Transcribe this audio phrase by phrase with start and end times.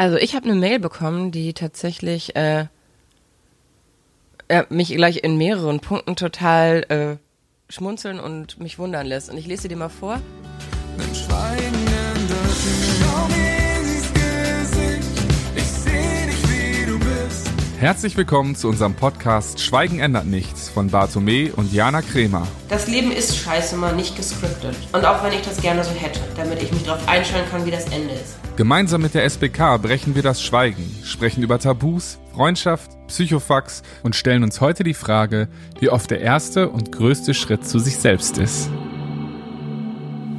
[0.00, 2.68] Also ich habe eine Mail bekommen, die tatsächlich äh,
[4.48, 9.28] äh, mich gleich in mehreren Punkten total äh, schmunzeln und mich wundern lässt.
[9.28, 10.18] Und ich lese sie dir mal vor.
[10.96, 11.14] Wenn
[17.80, 22.46] Herzlich willkommen zu unserem Podcast Schweigen ändert nichts von Bartome und Jana Kremer.
[22.68, 24.76] Das Leben ist scheiße mal nicht gescriptet.
[24.92, 27.70] Und auch wenn ich das gerne so hätte, damit ich mich darauf einstellen kann, wie
[27.70, 28.36] das Ende ist.
[28.56, 34.44] Gemeinsam mit der SBK brechen wir das Schweigen, sprechen über Tabus, Freundschaft, Psychofax und stellen
[34.44, 38.68] uns heute die Frage, wie oft der erste und größte Schritt zu sich selbst ist.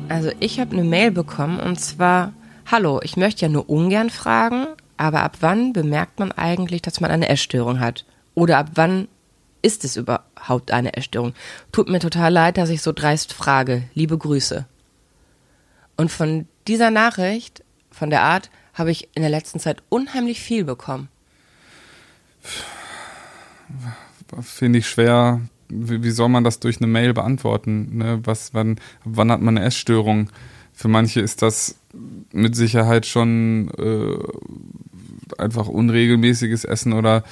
[0.10, 2.34] Also ich habe eine Mail bekommen und zwar,
[2.68, 4.68] hallo, ich möchte ja nur ungern fragen,
[5.02, 8.06] aber ab wann bemerkt man eigentlich, dass man eine Essstörung hat?
[8.36, 9.08] Oder ab wann
[9.64, 11.34] ist es überhaupt eine Essstörung?
[11.72, 13.82] Tut mir total leid, dass ich so dreist frage.
[13.96, 14.68] Liebe Grüße.
[15.98, 20.66] Und von dieser Nachricht von der Art habe ich in der letzten Zeit unheimlich viel
[20.66, 21.10] bekommen.
[24.44, 25.42] Finde ich schwer.
[25.68, 27.98] Wie, soll man das durch eine Mail beantworten?
[27.98, 28.20] Ne?
[28.24, 30.30] Was, wann, wann hat man eine Essstörung?
[30.74, 31.80] Für manche ist das
[32.32, 34.18] mit Sicherheit schon äh,
[35.40, 37.24] einfach unregelmäßiges Essen oder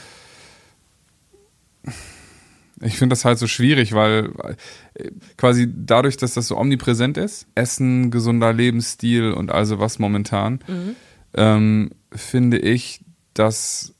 [2.82, 4.32] ich finde das halt so schwierig, weil
[4.94, 10.60] äh, quasi dadurch, dass das so omnipräsent ist, Essen, gesunder Lebensstil und also was momentan,
[10.68, 10.96] mhm.
[11.34, 13.02] ähm, finde ich,
[13.34, 13.94] dass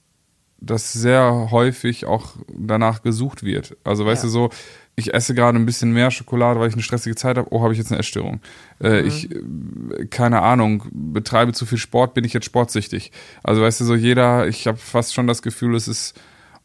[0.62, 3.78] das sehr häufig auch danach gesucht wird.
[3.84, 4.28] Also weißt ja.
[4.28, 4.50] du so,
[5.00, 7.52] ich esse gerade ein bisschen mehr Schokolade, weil ich eine stressige Zeit habe.
[7.52, 8.40] Oh, habe ich jetzt eine Essstörung?
[8.82, 9.08] Äh, mhm.
[9.08, 9.30] Ich,
[10.10, 13.12] keine Ahnung, betreibe zu viel Sport, bin ich jetzt sportsüchtig?
[13.44, 16.20] Also weißt du so, jeder, ich habe fast schon das Gefühl, es ist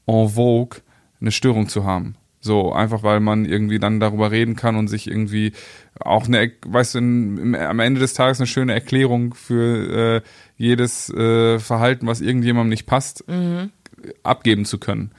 [0.06, 0.80] en vogue,
[1.20, 2.16] eine Störung zu haben.
[2.40, 5.52] So, einfach weil man irgendwie dann darüber reden kann und sich irgendwie
[5.98, 11.08] auch eine, weißt du, in, am Ende des Tages eine schöne Erklärung für äh, jedes
[11.08, 13.70] äh, Verhalten, was irgendjemandem nicht passt, mhm.
[14.22, 15.12] abgeben zu können.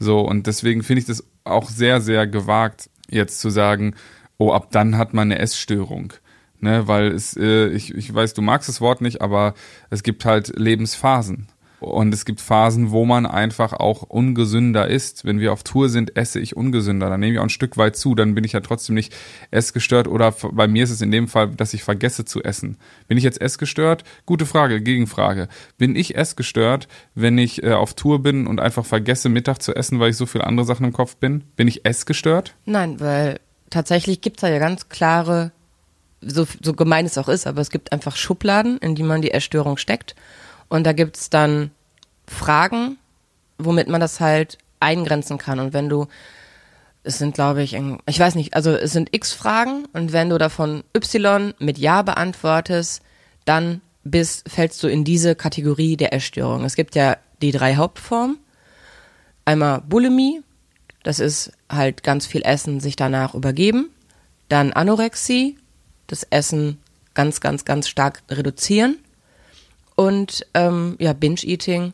[0.00, 3.94] So, und deswegen finde ich das auch sehr, sehr gewagt, jetzt zu sagen,
[4.38, 6.12] oh, ab dann hat man eine Essstörung.
[6.60, 9.54] Ne, weil es, äh, ich, ich weiß, du magst das Wort nicht, aber
[9.90, 11.48] es gibt halt Lebensphasen.
[11.82, 15.24] Und es gibt Phasen, wo man einfach auch ungesünder ist.
[15.24, 17.10] Wenn wir auf Tour sind, esse ich ungesünder.
[17.10, 18.14] Dann nehme ich auch ein Stück weit zu.
[18.14, 19.12] Dann bin ich ja trotzdem nicht
[19.50, 20.06] essgestört.
[20.06, 22.78] Oder bei mir ist es in dem Fall, dass ich vergesse zu essen.
[23.08, 24.04] Bin ich jetzt essgestört?
[24.26, 25.48] Gute Frage, Gegenfrage.
[25.76, 29.98] Bin ich essgestört, wenn ich äh, auf Tour bin und einfach vergesse, Mittag zu essen,
[29.98, 31.42] weil ich so viele andere Sachen im Kopf bin?
[31.56, 32.54] Bin ich essgestört?
[32.64, 33.40] Nein, weil
[33.70, 35.50] tatsächlich gibt es da ja ganz klare,
[36.20, 39.32] so, so gemein es auch ist, aber es gibt einfach Schubladen, in die man die
[39.32, 40.14] Essstörung steckt.
[40.72, 41.70] Und da gibt's dann
[42.26, 42.96] Fragen,
[43.58, 45.60] womit man das halt eingrenzen kann.
[45.60, 46.06] Und wenn du,
[47.04, 50.38] es sind glaube ich, ich weiß nicht, also es sind x Fragen und wenn du
[50.38, 53.02] davon y mit ja beantwortest,
[53.44, 56.64] dann bist, fällst du in diese Kategorie der Essstörung.
[56.64, 58.38] Es gibt ja die drei Hauptformen.
[59.44, 60.40] Einmal Bulimie,
[61.02, 63.90] das ist halt ganz viel Essen, sich danach übergeben.
[64.48, 65.58] Dann Anorexie,
[66.06, 66.78] das Essen
[67.12, 68.96] ganz, ganz, ganz stark reduzieren
[69.94, 71.92] und ähm, ja, Binge-Eating,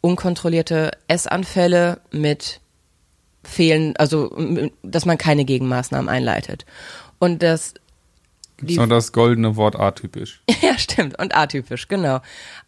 [0.00, 2.60] unkontrollierte Essanfälle mit
[3.42, 4.30] fehlen, also
[4.82, 6.66] dass man keine Gegenmaßnahmen einleitet.
[7.18, 7.74] Und das
[8.60, 10.42] die, so das goldene Wort atypisch.
[10.60, 11.18] ja, stimmt.
[11.18, 12.20] Und atypisch, genau.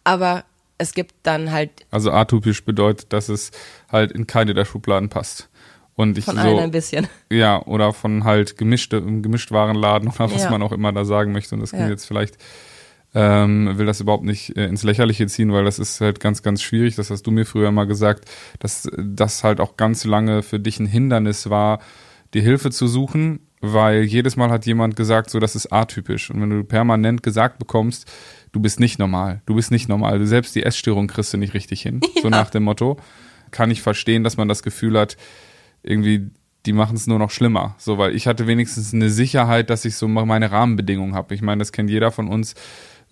[0.04, 0.44] Aber
[0.78, 1.70] es gibt dann halt.
[1.90, 3.50] Also atypisch bedeutet, dass es
[3.90, 5.48] halt in keine der Schubladen passt.
[5.94, 7.06] Und ich von so, allen ein bisschen.
[7.30, 10.50] Ja, oder von halt gemischte, Gemischtwarenladen oder was ja.
[10.50, 11.54] man auch immer da sagen möchte.
[11.54, 11.90] Und das klingt ja.
[11.90, 12.38] jetzt vielleicht
[13.14, 16.62] ähm, will das überhaupt nicht äh, ins Lächerliche ziehen, weil das ist halt ganz, ganz
[16.62, 16.96] schwierig.
[16.96, 18.24] Das hast du mir früher mal gesagt,
[18.58, 21.80] dass das halt auch ganz lange für dich ein Hindernis war,
[22.32, 26.30] dir Hilfe zu suchen, weil jedes Mal hat jemand gesagt, so das ist atypisch.
[26.30, 28.10] Und wenn du permanent gesagt bekommst,
[28.52, 31.54] du bist nicht normal, du bist nicht normal, du selbst die Essstörung kriegst du nicht
[31.54, 32.08] richtig hin, ja.
[32.22, 32.96] so nach dem Motto,
[33.50, 35.18] kann ich verstehen, dass man das Gefühl hat,
[35.82, 36.30] irgendwie
[36.64, 37.74] die machen es nur noch schlimmer.
[37.78, 41.34] So, weil ich hatte wenigstens eine Sicherheit, dass ich so meine Rahmenbedingungen habe.
[41.34, 42.54] Ich meine, das kennt jeder von uns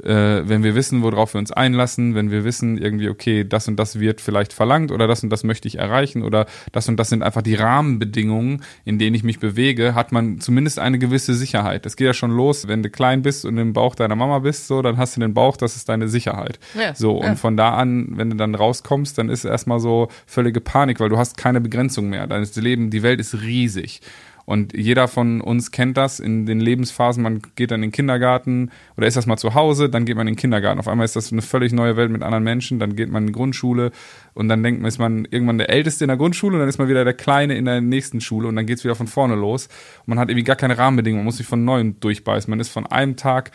[0.05, 3.77] äh, wenn wir wissen, worauf wir uns einlassen, wenn wir wissen, irgendwie, okay, das und
[3.77, 7.09] das wird vielleicht verlangt oder das und das möchte ich erreichen oder das und das
[7.09, 11.87] sind einfach die Rahmenbedingungen, in denen ich mich bewege, hat man zumindest eine gewisse Sicherheit.
[11.87, 14.67] Das geht ja schon los, wenn du klein bist und im Bauch deiner Mama bist,
[14.67, 16.59] so, dann hast du den Bauch, das ist deine Sicherheit.
[16.79, 17.35] Ja, so, und ja.
[17.37, 21.19] von da an, wenn du dann rauskommst, dann ist erstmal so völlige Panik, weil du
[21.19, 22.27] hast keine Begrenzung mehr.
[22.27, 24.01] Dein Leben, die Welt ist riesig.
[24.45, 27.23] Und jeder von uns kennt das in den Lebensphasen.
[27.23, 30.35] Man geht dann in den Kindergarten oder ist erstmal zu Hause, dann geht man in
[30.35, 30.79] den Kindergarten.
[30.79, 32.79] Auf einmal ist das eine völlig neue Welt mit anderen Menschen.
[32.79, 33.93] Dann geht man in die Grundschule
[34.35, 36.79] und dann denkt man, ist man irgendwann der Älteste in der Grundschule und dann ist
[36.79, 39.35] man wieder der Kleine in der nächsten Schule und dann geht es wieder von vorne
[39.35, 39.67] los.
[40.01, 42.51] Und man hat irgendwie gar keine Rahmenbedingungen, man muss sich von neuem durchbeißen.
[42.51, 43.53] Man ist von einem Tag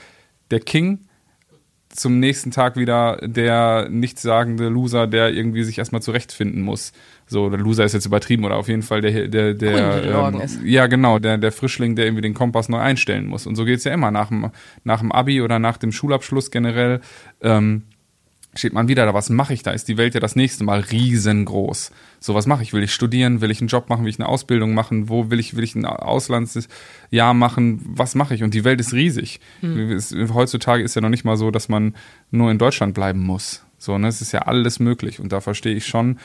[0.52, 1.00] der King
[1.95, 6.92] zum nächsten Tag wieder der nichtssagende Loser, der irgendwie sich erstmal zurechtfinden muss.
[7.27, 10.59] So, der Loser ist jetzt übertrieben oder auf jeden Fall der, der, der, ähm, ist.
[10.63, 13.47] ja genau, der, der Frischling, der irgendwie den Kompass neu einstellen muss.
[13.47, 14.51] Und so geht's ja immer nach dem,
[14.83, 17.01] nach dem Abi oder nach dem Schulabschluss generell.
[17.42, 17.83] Ähm,
[18.57, 19.72] steht man wieder da, was mache ich da?
[19.72, 21.92] Ist die Welt ja das nächste Mal riesengroß.
[22.19, 22.74] So, was mache ich?
[22.74, 23.42] Will ich studieren?
[23.42, 24.04] Will ich einen Job machen?
[24.04, 25.10] Will ich eine Ausbildung machen?
[25.10, 27.81] Wo will ich, will ich ein Auslandsjahr machen?
[27.86, 28.44] Was mache ich?
[28.44, 29.40] Und die Welt ist riesig.
[29.62, 31.96] Es, heutzutage ist ja noch nicht mal so, dass man
[32.31, 33.63] nur in Deutschland bleiben muss.
[33.78, 34.07] So, ne?
[34.07, 35.19] Es ist ja alles möglich.
[35.19, 36.19] Und da verstehe ich schon,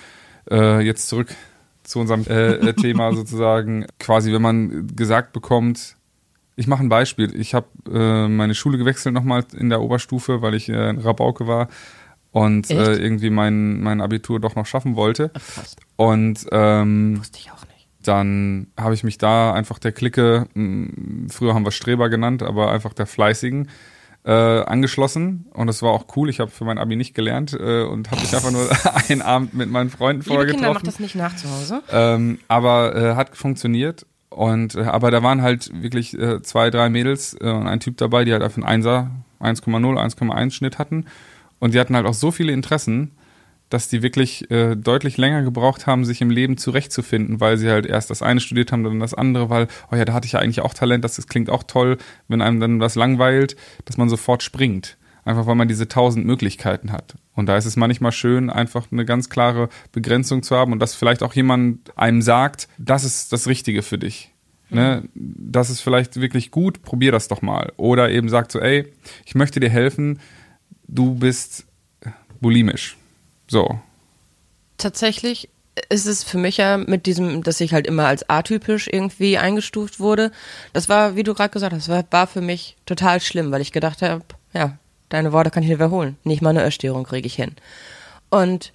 [0.50, 1.34] äh, jetzt zurück
[1.82, 5.96] zu unserem äh, äh, Thema sozusagen, quasi, wenn man gesagt bekommt,
[6.56, 7.34] ich mache ein Beispiel.
[7.40, 11.46] Ich habe äh, meine Schule gewechselt nochmal in der Oberstufe, weil ich äh, in Rabauke
[11.46, 11.68] war
[12.32, 15.30] und äh, irgendwie mein, mein Abitur doch noch schaffen wollte.
[15.34, 15.76] Ach, krass.
[15.96, 17.88] Und ähm, Wusste ich auch nicht.
[18.04, 22.70] dann habe ich mich da einfach der Clique, mh, früher haben wir Streber genannt, aber
[22.70, 23.68] einfach der Fleißigen,
[24.22, 25.46] äh, angeschlossen.
[25.54, 26.28] Und das war auch cool.
[26.28, 28.68] Ich habe für mein Abi nicht gelernt äh, und habe mich einfach nur
[29.08, 30.86] einen Abend mit meinen Freunden Liebe vorher Kinder, macht getroffen.
[30.86, 31.82] das nicht nach zu Hause.
[31.90, 34.06] Ähm, aber äh, hat funktioniert.
[34.28, 37.96] Und äh, aber da waren halt wirklich äh, zwei, drei Mädels äh, und ein Typ
[37.96, 39.10] dabei, die halt einfach einen Einser,
[39.40, 41.06] 1,0, 1,1 Schnitt hatten.
[41.60, 43.12] Und die hatten halt auch so viele Interessen,
[43.70, 47.86] dass die wirklich äh, deutlich länger gebraucht haben, sich im Leben zurechtzufinden, weil sie halt
[47.86, 50.40] erst das eine studiert haben, dann das andere, weil, oh ja, da hatte ich ja
[50.40, 51.96] eigentlich auch Talent, das, das klingt auch toll,
[52.26, 54.96] wenn einem dann was langweilt, dass man sofort springt.
[55.22, 57.14] Einfach weil man diese tausend Möglichkeiten hat.
[57.34, 60.94] Und da ist es manchmal schön, einfach eine ganz klare Begrenzung zu haben und dass
[60.94, 64.32] vielleicht auch jemand einem sagt, das ist das Richtige für dich.
[64.72, 67.72] Ne, das ist vielleicht wirklich gut, probier das doch mal.
[67.76, 68.86] Oder eben sagt so, ey,
[69.26, 70.20] ich möchte dir helfen,
[70.90, 71.64] du bist
[72.40, 72.96] bulimisch.
[73.48, 73.78] So.
[74.76, 75.48] Tatsächlich
[75.88, 80.00] ist es für mich ja mit diesem, dass ich halt immer als atypisch irgendwie eingestuft
[80.00, 80.32] wurde.
[80.72, 83.72] Das war, wie du gerade gesagt hast, war, war für mich total schlimm, weil ich
[83.72, 84.78] gedacht habe, ja,
[85.08, 86.16] deine Worte kann ich nicht wiederholen.
[86.24, 87.54] Nicht mal eine Essstörung kriege ich hin.
[88.30, 88.72] Und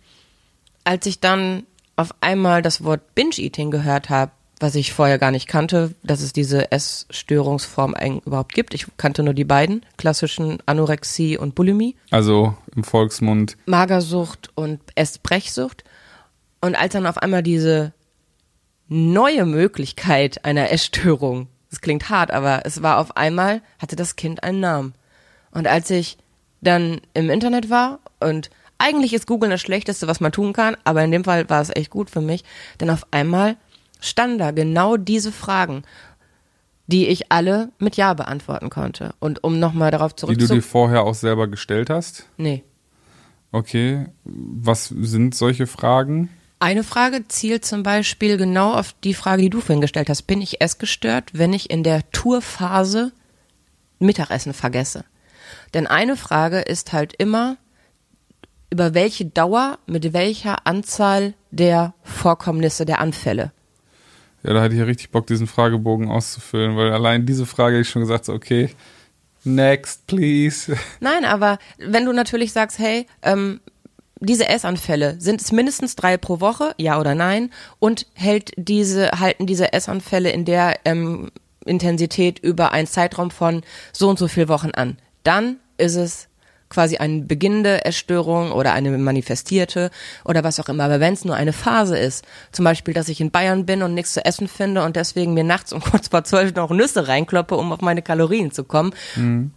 [0.84, 1.64] als ich dann
[1.96, 4.32] auf einmal das Wort Binge-Eating gehört habe,
[4.66, 7.94] was ich vorher gar nicht kannte, dass es diese Essstörungsform
[8.26, 8.74] überhaupt gibt.
[8.74, 11.96] Ich kannte nur die beiden, klassischen Anorexie und Bulimie.
[12.10, 15.84] Also im Volksmund Magersucht und Essbrechsucht.
[16.62, 17.94] Und als dann auf einmal diese
[18.88, 24.44] neue Möglichkeit einer Essstörung, das klingt hart, aber es war auf einmal, hatte das Kind
[24.44, 24.96] einen Namen.
[25.52, 26.18] Und als ich
[26.62, 31.04] dann im Internet war und eigentlich ist Google das Schlechteste, was man tun kann, aber
[31.04, 32.44] in dem Fall war es echt gut für mich,
[32.82, 33.58] denn auf einmal
[34.08, 35.84] standen da genau diese Fragen,
[36.88, 39.14] die ich alle mit Ja beantworten konnte.
[39.20, 40.62] Und um nochmal darauf die du dir zurückzukommen.
[40.62, 42.28] vorher auch selber gestellt hast.
[42.38, 42.64] Nee.
[43.52, 44.08] Okay.
[44.24, 46.30] Was sind solche Fragen?
[46.60, 50.24] Eine Frage zielt zum Beispiel genau auf die Frage, die du vorhin gestellt hast.
[50.24, 53.12] Bin ich essgestört, wenn ich in der Tourphase
[54.00, 55.06] Mittagessen vergesse?
[55.74, 57.58] Denn eine Frage ist halt immer,
[58.70, 63.52] über welche Dauer, mit welcher Anzahl der Vorkommnisse, der Anfälle.
[64.46, 67.90] Ja, da hatte ich ja richtig Bock, diesen Fragebogen auszufüllen, weil allein diese Frage ich
[67.90, 68.70] schon gesagt, so, okay,
[69.44, 70.78] next, please.
[71.00, 73.60] Nein, aber wenn du natürlich sagst, hey, ähm,
[74.20, 77.52] diese Essanfälle, sind es mindestens drei pro Woche, ja oder nein?
[77.80, 81.32] Und hält diese, halten diese Essanfälle in der ähm,
[81.66, 84.98] Intensität über einen Zeitraum von so und so viel Wochen an?
[85.24, 86.28] Dann ist es
[86.76, 89.90] quasi eine beginnende Essstörung oder eine manifestierte
[90.26, 90.84] oder was auch immer.
[90.84, 93.94] Aber wenn es nur eine Phase ist, zum Beispiel, dass ich in Bayern bin und
[93.94, 97.56] nichts zu essen finde und deswegen mir nachts um kurz vor zwölf noch Nüsse reinkloppe,
[97.56, 98.94] um auf meine Kalorien zu kommen,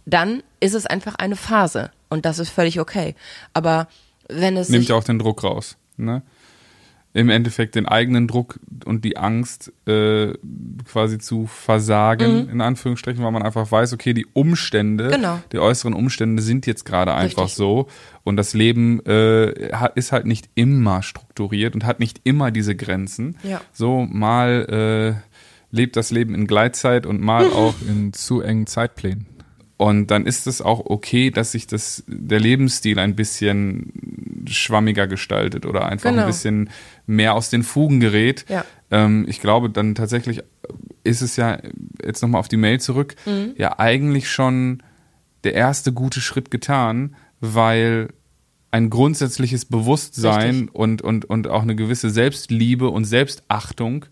[0.05, 3.15] dann ist es einfach eine Phase und das ist völlig okay.
[3.53, 3.87] Aber
[4.29, 5.75] wenn es Nimmt ja auch den Druck raus.
[5.97, 6.21] Ne?
[7.11, 10.33] Im Endeffekt den eigenen Druck und die Angst äh,
[10.85, 12.49] quasi zu versagen, Mhm.
[12.51, 15.39] in Anführungsstrichen, weil man einfach weiß, okay, die Umstände, Genau.
[15.51, 17.57] die äußeren Umstände sind jetzt gerade einfach Richtig.
[17.57, 17.87] so
[18.23, 23.37] und das Leben äh, ist halt nicht immer strukturiert und hat nicht immer diese Grenzen.
[23.43, 23.61] Ja.
[23.73, 29.25] So mal äh, lebt das Leben in Gleitzeit und mal auch in zu engen Zeitplänen.
[29.79, 33.93] Und dann ist es auch okay, dass sich das, der Lebensstil ein bisschen
[34.49, 36.23] schwammiger gestaltet oder einfach Genau.
[36.23, 36.69] ein bisschen
[37.07, 38.43] mehr aus den Fugen gerät.
[38.49, 38.65] Ja.
[38.91, 40.41] Ähm, ich glaube, dann tatsächlich
[41.05, 41.59] ist es ja,
[42.05, 43.53] jetzt nochmal auf die Mail zurück, Mhm.
[43.55, 44.83] ja eigentlich schon
[45.45, 48.09] der erste gute Schritt getan, weil
[48.71, 50.75] ein grundsätzliches Bewusstsein Richtig.
[50.75, 54.07] und, und, und auch eine gewisse Selbstliebe und Selbstachtung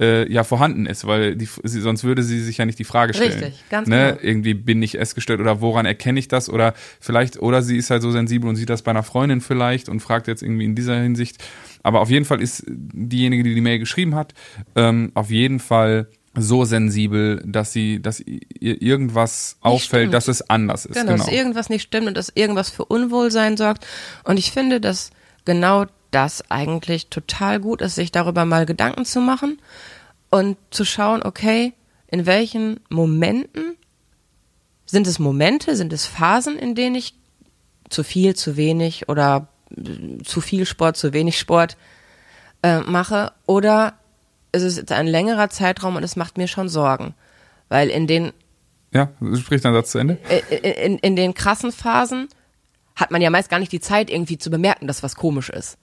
[0.00, 3.14] äh, ja vorhanden ist, weil die, sie, sonst würde sie sich ja nicht die Frage
[3.14, 3.32] stellen.
[3.32, 4.16] Richtig, ganz ne?
[4.16, 4.18] genau.
[4.22, 8.02] Irgendwie bin ich essgestört oder woran erkenne ich das oder vielleicht, oder sie ist halt
[8.02, 11.00] so sensibel und sieht das bei einer Freundin vielleicht und fragt jetzt irgendwie in dieser
[11.00, 11.36] Hinsicht.
[11.82, 14.34] Aber auf jeden Fall ist diejenige, die die Mail geschrieben hat,
[14.74, 20.14] ähm, auf jeden Fall so sensibel, dass sie, dass ihr irgendwas auffällt, stimmt.
[20.14, 20.94] dass es anders ist.
[20.94, 21.24] Genau, Genau.
[21.24, 23.86] dass irgendwas nicht stimmt und dass irgendwas für Unwohlsein sorgt.
[24.24, 25.10] Und ich finde, dass
[25.44, 29.60] genau das eigentlich total gut ist, sich darüber mal Gedanken zu machen
[30.30, 31.72] und zu schauen, okay,
[32.08, 33.76] in welchen Momenten
[34.86, 37.14] sind es Momente, sind es Phasen, in denen ich
[37.88, 41.76] zu viel, zu wenig oder äh, zu viel Sport, zu wenig Sport
[42.62, 43.94] äh, mache oder
[44.52, 47.14] ist es jetzt ein längerer Zeitraum und es macht mir schon Sorgen.
[47.68, 48.32] Weil in den
[48.92, 50.18] ja, sprich deinen Satz zu Ende.
[50.50, 52.28] in, in, in den krassen Phasen
[52.96, 55.78] hat man ja meist gar nicht die Zeit, irgendwie zu bemerken, dass was komisch ist.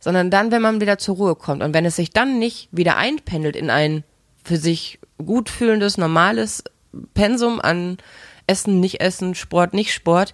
[0.00, 2.96] Sondern dann, wenn man wieder zur Ruhe kommt und wenn es sich dann nicht wieder
[2.96, 4.02] einpendelt in ein
[4.42, 6.64] für sich gut fühlendes, normales
[7.14, 7.98] Pensum an
[8.46, 10.32] Essen, nicht Essen, Sport, nicht Sport,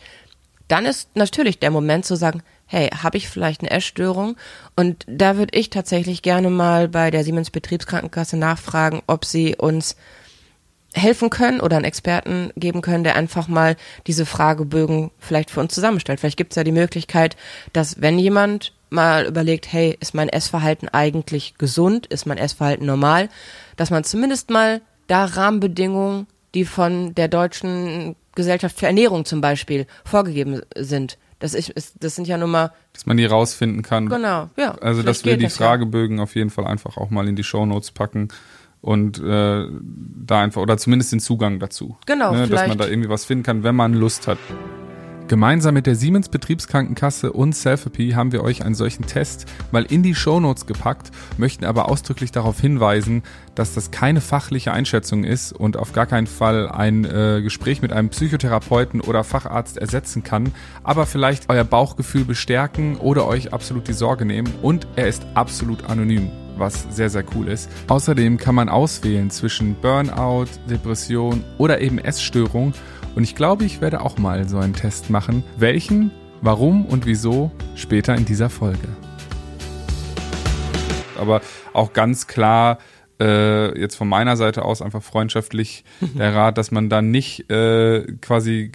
[0.69, 4.37] dann ist natürlich der Moment zu sagen, hey, habe ich vielleicht eine Essstörung?
[4.75, 9.97] Und da würde ich tatsächlich gerne mal bei der Siemens Betriebskrankenkasse nachfragen, ob sie uns
[10.95, 15.75] helfen können oder einen Experten geben können, der einfach mal diese Fragebögen vielleicht für uns
[15.75, 16.21] zusammenstellt.
[16.21, 17.37] Vielleicht gibt es ja die Möglichkeit,
[17.73, 23.29] dass wenn jemand mal überlegt, hey, ist mein Essverhalten eigentlich gesund, ist mein Essverhalten normal,
[23.77, 29.87] dass man zumindest mal da Rahmenbedingungen, die von der deutschen Gesellschaft für Ernährung zum Beispiel
[30.05, 31.19] vorgegeben sind.
[31.39, 34.09] Das, ist, das sind ja nun mal, Dass man die rausfinden kann.
[34.09, 34.75] genau, ja.
[34.81, 35.67] Also, dass wir die das ja.
[35.67, 38.29] Fragebögen auf jeden Fall einfach auch mal in die Shownotes packen
[38.81, 39.67] und äh,
[40.25, 41.97] da einfach, oder zumindest den Zugang dazu.
[42.07, 44.39] Genau, ne, Dass man da irgendwie was finden kann, wenn man Lust hat.
[45.29, 50.05] Gemeinsam mit der Siemens Betriebskrankenkasse und Selfie haben wir euch einen solchen Test mal in
[50.05, 53.25] die Shownotes gepackt, möchten aber ausdrücklich darauf hinweisen,
[53.57, 57.93] dass das keine fachliche Einschätzung ist und auf gar keinen Fall ein äh, Gespräch mit
[57.93, 60.53] einem Psychotherapeuten oder Facharzt ersetzen kann,
[60.85, 65.91] aber vielleicht euer Bauchgefühl bestärken oder euch absolut die Sorge nehmen und er ist absolut
[65.91, 67.69] anonym was sehr, sehr cool ist.
[67.89, 72.73] Außerdem kann man auswählen zwischen Burnout, Depression oder eben Essstörung.
[73.17, 75.43] Und ich glaube, ich werde auch mal so einen Test machen.
[75.57, 76.11] Welchen,
[76.43, 78.89] warum und wieso später in dieser Folge.
[81.19, 81.41] Aber
[81.73, 82.77] auch ganz klar,
[83.19, 85.83] äh, jetzt von meiner Seite aus einfach freundschaftlich
[86.15, 88.71] der Rat, dass man dann nicht äh, quasi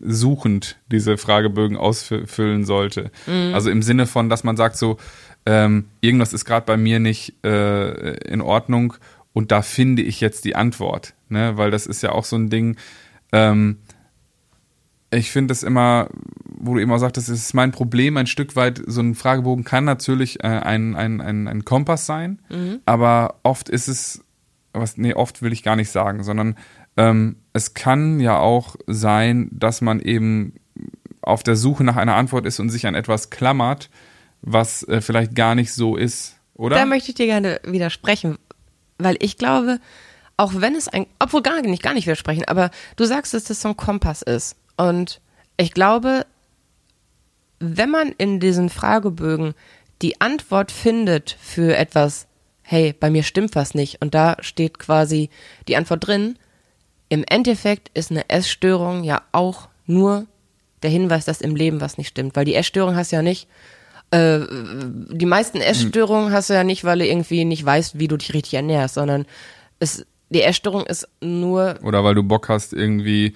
[0.00, 3.10] suchend diese Fragebögen ausfüllen sollte.
[3.52, 4.96] Also im Sinne von, dass man sagt so,
[5.44, 8.94] ähm, irgendwas ist gerade bei mir nicht äh, in Ordnung
[9.34, 11.58] und da finde ich jetzt die Antwort, ne?
[11.58, 12.76] Weil das ist ja auch so ein Ding.
[13.34, 13.78] Ähm,
[15.10, 16.08] ich finde es immer,
[16.44, 18.80] wo du immer sagtest, es ist mein Problem ein Stück weit.
[18.86, 22.40] So ein Fragebogen kann natürlich äh, ein, ein, ein, ein Kompass sein,
[22.86, 24.24] aber oft ist es,
[24.72, 26.56] was, nee, oft will ich gar nicht sagen, sondern
[26.96, 30.54] ähm, es kann ja auch sein, dass man eben
[31.22, 33.90] auf der Suche nach einer Antwort ist und sich an etwas klammert,
[34.42, 36.76] was äh, vielleicht gar nicht so ist, oder?
[36.76, 38.38] Da möchte ich dir gerne widersprechen,
[38.98, 39.80] weil ich glaube,
[40.36, 43.60] auch wenn es ein, obwohl gar nicht, gar nicht widersprechen, aber du sagst, dass das
[43.60, 44.56] so ein Kompass ist.
[44.76, 45.20] Und
[45.56, 46.26] ich glaube,
[47.60, 49.54] wenn man in diesen Fragebögen
[50.02, 52.26] die Antwort findet für etwas,
[52.62, 55.30] hey, bei mir stimmt was nicht, und da steht quasi
[55.68, 56.36] die Antwort drin,
[57.08, 60.26] im Endeffekt ist eine Essstörung ja auch nur
[60.82, 63.48] der Hinweis, dass im Leben was nicht stimmt, weil die Essstörung hast ja nicht,
[64.10, 68.16] äh, die meisten Essstörungen hast du ja nicht, weil du irgendwie nicht weißt, wie du
[68.16, 69.26] dich richtig ernährst, sondern
[69.78, 73.34] es, die Essstörung ist nur, Oder weil du Bock hast, irgendwie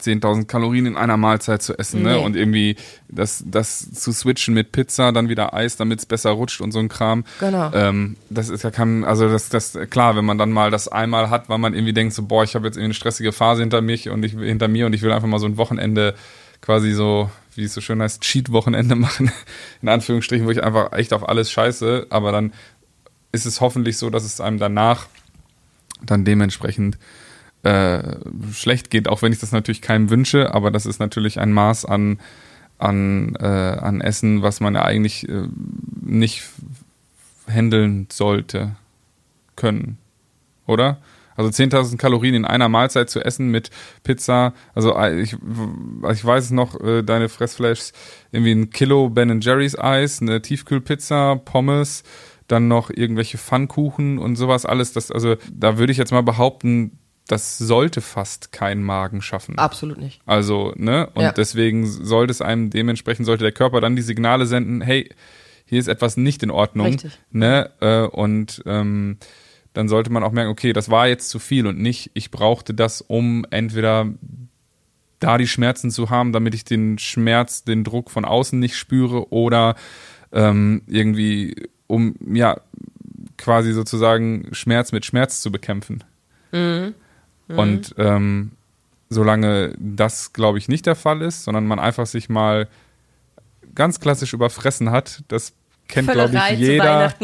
[0.00, 2.14] 10.000 Kalorien in einer Mahlzeit zu essen, ne?
[2.16, 2.24] Nee.
[2.24, 2.76] Und irgendwie
[3.08, 6.78] das, das zu switchen mit Pizza, dann wieder Eis, damit es besser rutscht und so
[6.78, 7.24] ein Kram.
[7.40, 7.72] Genau.
[7.74, 11.30] Ähm, das ist ja kann, also das, das, klar, wenn man dann mal das einmal
[11.30, 13.80] hat, weil man irgendwie denkt, so, boah, ich habe jetzt irgendwie eine stressige Phase hinter
[13.80, 16.14] mich und ich hinter mir und ich will einfach mal so ein Wochenende
[16.60, 19.32] quasi so, wie es so schön heißt, Cheat-Wochenende machen,
[19.82, 22.52] in Anführungsstrichen, wo ich einfach echt auf alles scheiße, aber dann
[23.32, 25.06] ist es hoffentlich so, dass es einem danach
[26.02, 26.98] dann dementsprechend
[27.62, 28.16] äh,
[28.52, 31.84] schlecht geht, auch wenn ich das natürlich keinem wünsche, aber das ist natürlich ein Maß
[31.84, 32.18] an,
[32.78, 35.48] an, äh, an Essen, was man ja eigentlich äh,
[36.00, 36.44] nicht
[37.48, 38.76] handeln sollte
[39.56, 39.98] können.
[40.66, 40.98] Oder?
[41.38, 43.70] Also 10.000 Kalorien in einer Mahlzeit zu essen mit
[44.02, 47.92] Pizza, also äh, ich, ich weiß es noch, äh, deine Fressflashs,
[48.32, 52.02] irgendwie ein Kilo Ben Jerry's Eis, eine Tiefkühlpizza, Pommes,
[52.48, 54.92] dann noch irgendwelche Pfannkuchen und sowas alles.
[54.92, 59.58] Das, also da würde ich jetzt mal behaupten, das sollte fast keinen Magen schaffen.
[59.58, 60.20] absolut nicht.
[60.24, 61.10] Also, ne?
[61.14, 61.32] Und Ja.
[61.32, 65.10] deswegen sollte es einem, dementsprechend sollte der Körper dann die Signale senden, hey,
[65.66, 66.86] hier ist etwas nicht in Ordnung.
[66.86, 67.18] Richtig.
[67.30, 67.70] Ne?
[67.80, 69.18] Äh, und ähm,
[69.74, 72.72] dann sollte man auch merken, okay, das war jetzt zu viel und nicht, ich brauchte
[72.72, 74.06] das, um entweder
[75.20, 79.30] da die Schmerzen zu haben, damit ich den Schmerz, den Druck von außen nicht spüre
[79.30, 79.74] oder
[80.32, 81.54] ähm, irgendwie
[81.88, 82.60] um ja
[83.36, 86.04] quasi sozusagen Schmerz mit Schmerz zu bekämpfen.
[86.52, 86.94] Mhm.
[87.48, 88.52] Und ähm,
[89.08, 92.68] solange das, glaube ich, nicht der Fall ist, sondern man einfach sich mal
[93.74, 95.54] ganz klassisch überfressen hat, das
[95.88, 97.14] kennt, glaube ich, jeder.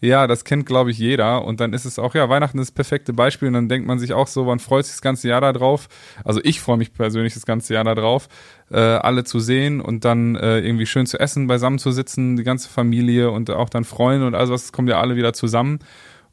[0.00, 1.44] Ja, das kennt, glaube ich, jeder.
[1.44, 3.48] Und dann ist es auch, ja, Weihnachten ist das perfekte Beispiel.
[3.48, 5.88] Und dann denkt man sich auch so, man freut sich das ganze Jahr da drauf.
[6.22, 8.28] Also ich freue mich persönlich das ganze Jahr da drauf,
[8.70, 12.44] äh, alle zu sehen und dann äh, irgendwie schön zu essen, beisammen zu sitzen, die
[12.44, 15.78] ganze Familie und auch dann Freunde und also was, kommen ja alle wieder zusammen.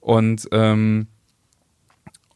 [0.02, 1.08] Und ähm,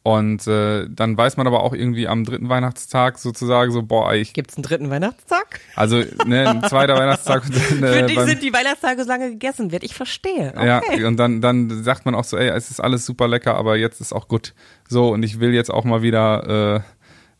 [0.07, 4.31] und äh, dann weiß man aber auch irgendwie am dritten Weihnachtstag sozusagen so, boah, ich,
[4.31, 5.59] Gibt es einen dritten Weihnachtstag?
[5.75, 9.09] also ne, ein zweiter Weihnachtstag und dann, Für äh, dich beim- sind die Weihnachtstage so
[9.09, 9.83] lange gegessen wird.
[9.83, 10.53] Ich verstehe.
[10.55, 11.01] Okay.
[11.01, 13.75] Ja, und dann, dann sagt man auch so, ey, es ist alles super lecker, aber
[13.75, 14.53] jetzt ist auch gut.
[14.87, 16.83] So, und ich will jetzt auch mal wieder,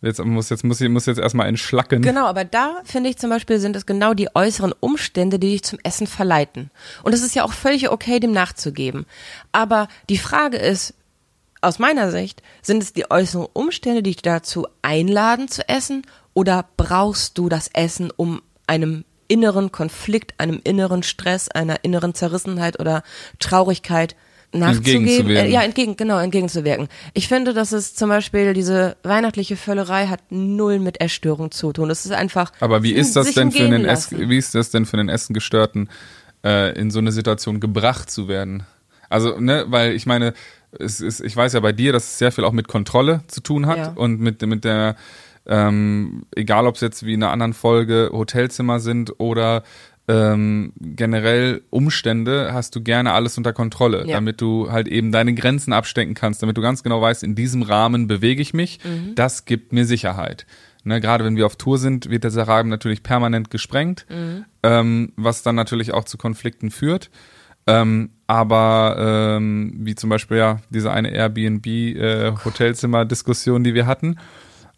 [0.01, 2.01] äh, jetzt muss jetzt, muss ich, muss jetzt erstmal entschlacken.
[2.01, 5.63] Genau, aber da finde ich zum Beispiel sind es genau die äußeren Umstände, die dich
[5.63, 6.69] zum Essen verleiten.
[7.03, 9.05] Und es ist ja auch völlig okay, dem nachzugeben.
[9.53, 10.95] Aber die Frage ist,
[11.67, 16.65] aus meiner Sicht, sind es die äußeren Umstände, die dich dazu einladen zu essen, oder
[16.77, 23.03] brauchst du das Essen, um einem inneren Konflikt, einem inneren Stress, einer inneren Zerrissenheit oder
[23.39, 24.15] Traurigkeit
[24.53, 25.29] nachzugeben?
[25.29, 26.88] Äh, ja, entgegen, genau, entgegenzuwirken.
[27.13, 31.89] Ich finde, dass es zum Beispiel diese weihnachtliche Völlerei hat null mit Essstörung zu tun.
[31.89, 32.51] Es ist einfach.
[32.59, 35.89] Aber wie ist das denn für einen Ess, wie ist das denn für einen Essengestörten,
[36.45, 38.63] äh, in so eine Situation gebracht zu werden?
[39.09, 40.33] Also, ne, weil ich meine,
[40.77, 43.41] es ist, ich weiß ja bei dir, dass es sehr viel auch mit Kontrolle zu
[43.41, 43.91] tun hat Ja.
[43.95, 44.95] und mit, mit der,
[45.45, 49.63] ähm, egal ob es jetzt wie in einer anderen Folge Hotelzimmer sind oder
[50.09, 54.15] ähm, generell Umstände, hast du gerne alles unter Kontrolle, Ja.
[54.15, 57.61] damit du halt eben deine Grenzen abstecken kannst, damit du ganz genau weißt, in diesem
[57.61, 59.15] Rahmen bewege ich mich, Mhm.
[59.15, 60.45] das gibt mir Sicherheit.
[60.85, 64.45] Ne, gerade wenn wir auf Tour sind, wird dieser Rahmen natürlich permanent gesprengt, Mhm.
[64.63, 67.09] ähm, was dann natürlich auch zu Konflikten führt.
[67.67, 74.17] Ähm, aber ähm, wie zum Beispiel ja diese eine Airbnb-Hotelzimmer-Diskussion, die wir hatten.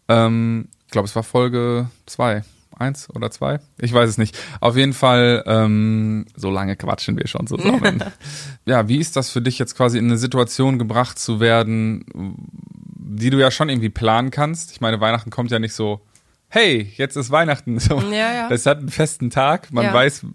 [0.08, 2.42] Ähm, ich glaube, es war Folge zwei,
[2.76, 3.60] eins oder zwei.
[3.78, 4.36] Ich weiß es nicht.
[4.60, 8.02] Auf jeden Fall, ähm, so lange quatschen wir schon zusammen.
[8.66, 13.30] ja, wie ist das für dich jetzt quasi in eine Situation gebracht zu werden, die
[13.30, 14.72] du ja schon irgendwie planen kannst?
[14.72, 16.00] Ich meine, Weihnachten kommt ja nicht so,
[16.48, 17.78] hey, jetzt ist Weihnachten.
[17.78, 18.48] So, Ja, ja.
[18.48, 19.72] Das hat einen festen Tag.
[19.72, 19.94] Man Ja.
[19.94, 20.26] weiß,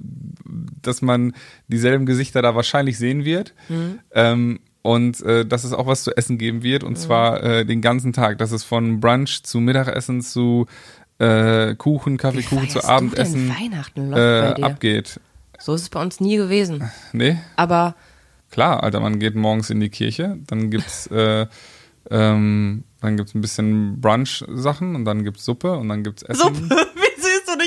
[0.81, 1.33] dass man
[1.67, 3.53] dieselben Gesichter da wahrscheinlich sehen wird.
[3.69, 3.99] Mhm.
[4.13, 6.83] Ähm, und äh, dass es auch was zu essen geben wird.
[6.83, 6.97] Und Mhm.
[6.97, 8.37] zwar äh, den ganzen Tag.
[8.37, 10.67] Dass es von Brunch zu Mittagessen zu
[11.17, 13.49] äh, Kuchen, Kaffeekuchen zu Abendessen
[14.13, 15.19] äh, abgeht.
[15.57, 16.89] So ist es bei uns nie gewesen.
[17.13, 17.37] Nee?
[17.55, 17.95] Aber
[18.51, 21.47] Klar, Alter, man geht morgens in die Kirche, dann gibt's äh,
[22.11, 26.53] ähm, dann gibt's ein bisschen Brunch-Sachen und dann gibt's Suppe und dann gibt's Essen.
[26.55, 26.87] Suppe.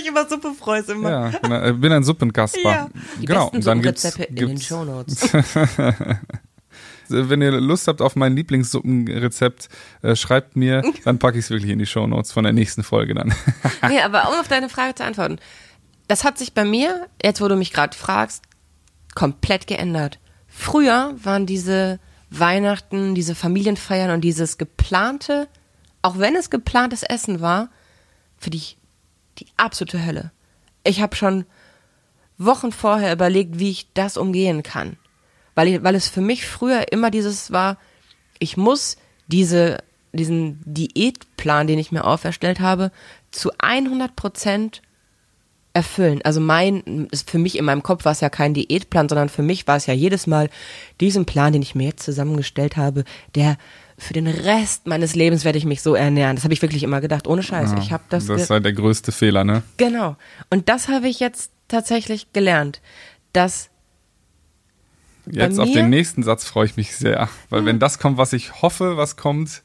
[0.08, 1.10] Immer Suppe freust immer?
[1.10, 2.60] Ja, na, äh, bin ein Suppenkasper.
[2.62, 2.88] Ja.
[3.20, 3.44] Die genau.
[3.44, 5.32] besten Und dann gibt's, in den gibt's, Shownotes.
[7.08, 9.68] wenn ihr Lust habt auf mein Lieblingssuppenrezept,
[10.02, 13.14] äh, schreibt mir, dann packe ich es wirklich in die Shownotes von der nächsten Folge
[13.14, 13.34] dann.
[13.88, 15.38] nee, aber um auf deine Frage zu antworten.
[16.06, 18.44] Das hat sich bei mir, jetzt wo du mich gerade fragst,
[19.14, 20.18] komplett geändert.
[20.46, 21.98] Früher waren diese
[22.30, 25.48] Weihnachten, diese Familienfeiern und dieses geplante,
[26.02, 27.68] auch wenn es geplantes Essen war,
[28.38, 28.78] für dich
[29.38, 30.32] die absolute Hölle.
[30.84, 31.44] Ich habe schon
[32.38, 34.96] Wochen vorher überlegt, wie ich das umgehen kann.
[35.54, 37.78] Weil, weil es für mich früher immer dieses war,
[38.38, 38.96] ich muss
[39.26, 39.78] diese,
[40.12, 42.92] diesen Diätplan, den ich mir auferstellt habe,
[43.32, 44.82] zu 100 Prozent
[45.74, 46.20] erfüllen.
[46.24, 49.66] Also mein, für mich in meinem Kopf war es ja kein Diätplan, sondern für mich
[49.66, 50.48] war es ja jedes Mal
[51.00, 53.58] diesen Plan, den ich mir jetzt zusammengestellt habe, der
[53.98, 56.36] für den Rest meines Lebens werde ich mich so ernähren.
[56.36, 57.74] Das habe ich wirklich immer gedacht, ohne Scheiß.
[57.78, 59.62] ich habe das, das ist halt der größte Fehler, ne?
[59.76, 60.16] Genau.
[60.50, 62.80] Und das habe ich jetzt tatsächlich gelernt,
[63.32, 63.70] dass
[65.30, 67.28] Jetzt auf den nächsten Satz freue ich mich sehr.
[67.50, 69.62] Weil wenn das kommt, was ich hoffe, was kommt,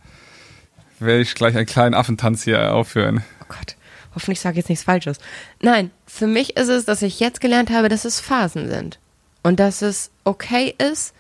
[0.99, 3.23] werde ich gleich einen kleinen Affentanz hier aufhören.
[3.41, 3.77] oh Gott,
[4.13, 5.19] hoffentlich sage ich jetzt nichts Falsches.
[5.61, 8.99] Nein, für mich ist es, dass ich jetzt gelernt habe, dass es Phasen sind.
[9.41, 11.13] Und dass es okay ist,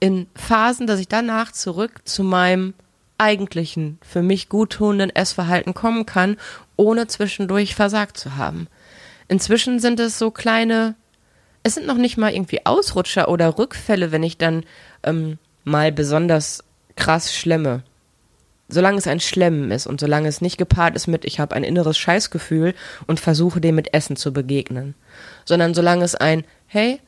[0.00, 2.74] in Phasen, dass ich danach zurück zu meinem
[3.18, 6.36] eigentlichen, für mich guttunenden Essverhalten kommen kann,
[6.76, 8.68] ohne zwischendurch versagt zu haben.
[9.28, 10.94] Inzwischen sind es so kleine,
[11.62, 14.64] es sind noch nicht mal irgendwie Ausrutscher oder Rückfälle, wenn ich dann
[15.02, 16.62] ähm, mal besonders
[16.94, 17.82] krass schlemme.
[18.68, 21.64] Solange es ein Schlemmen ist und solange es nicht gepaart ist mit, ich habe ein
[21.64, 22.74] inneres Scheißgefühl
[23.06, 24.94] und versuche dem mit Essen zu begegnen.
[25.44, 27.00] Sondern solange es ein, hey,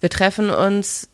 [0.00, 1.08] wir treffen uns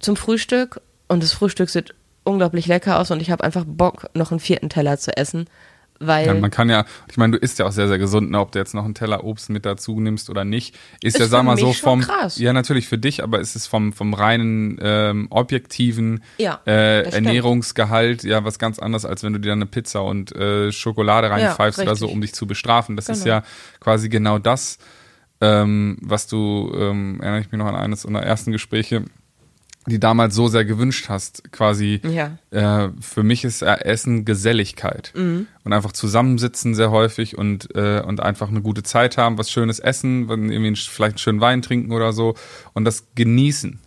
[0.00, 4.30] zum Frühstück und das Frühstück sieht unglaublich lecker aus und ich habe einfach Bock, noch
[4.30, 5.46] einen vierten Teller zu essen,
[6.02, 8.40] Weil Ja, man kann ja, ich meine, du isst ja auch sehr, sehr gesund, ne?
[8.40, 10.74] ob du jetzt noch einen Teller Obst mit dazu nimmst oder nicht.
[11.02, 12.38] Ist, Ist ja, sag mal so vom, krass.
[12.38, 17.02] ja natürlich für dich, aber ist es vom, vom reinen ähm, objektiven Ja, äh.
[17.10, 21.28] Ernährungsgehalt ja was ganz anderes, als wenn du dir dann eine Pizza und äh, Schokolade
[21.30, 22.96] reinpfeifst oder so, um dich zu bestrafen.
[22.96, 23.36] Das ist Genau.
[23.36, 23.42] ja
[23.80, 24.78] quasi genau das,
[25.42, 29.04] ähm, was du, ähm, erinnere ich mich noch an eines unserer ersten Gespräche,
[29.86, 32.36] die damals so sehr gewünscht hast, quasi Ja.
[32.50, 35.46] äh, für mich ist äh, Essen Geselligkeit Mhm.
[35.64, 39.78] und einfach zusammensitzen sehr häufig und äh, und einfach eine gute Zeit haben, was schönes
[39.78, 42.34] essen, wenn irgendwie vielleicht einen schönen Wein trinken oder so
[42.74, 43.80] und das genießen.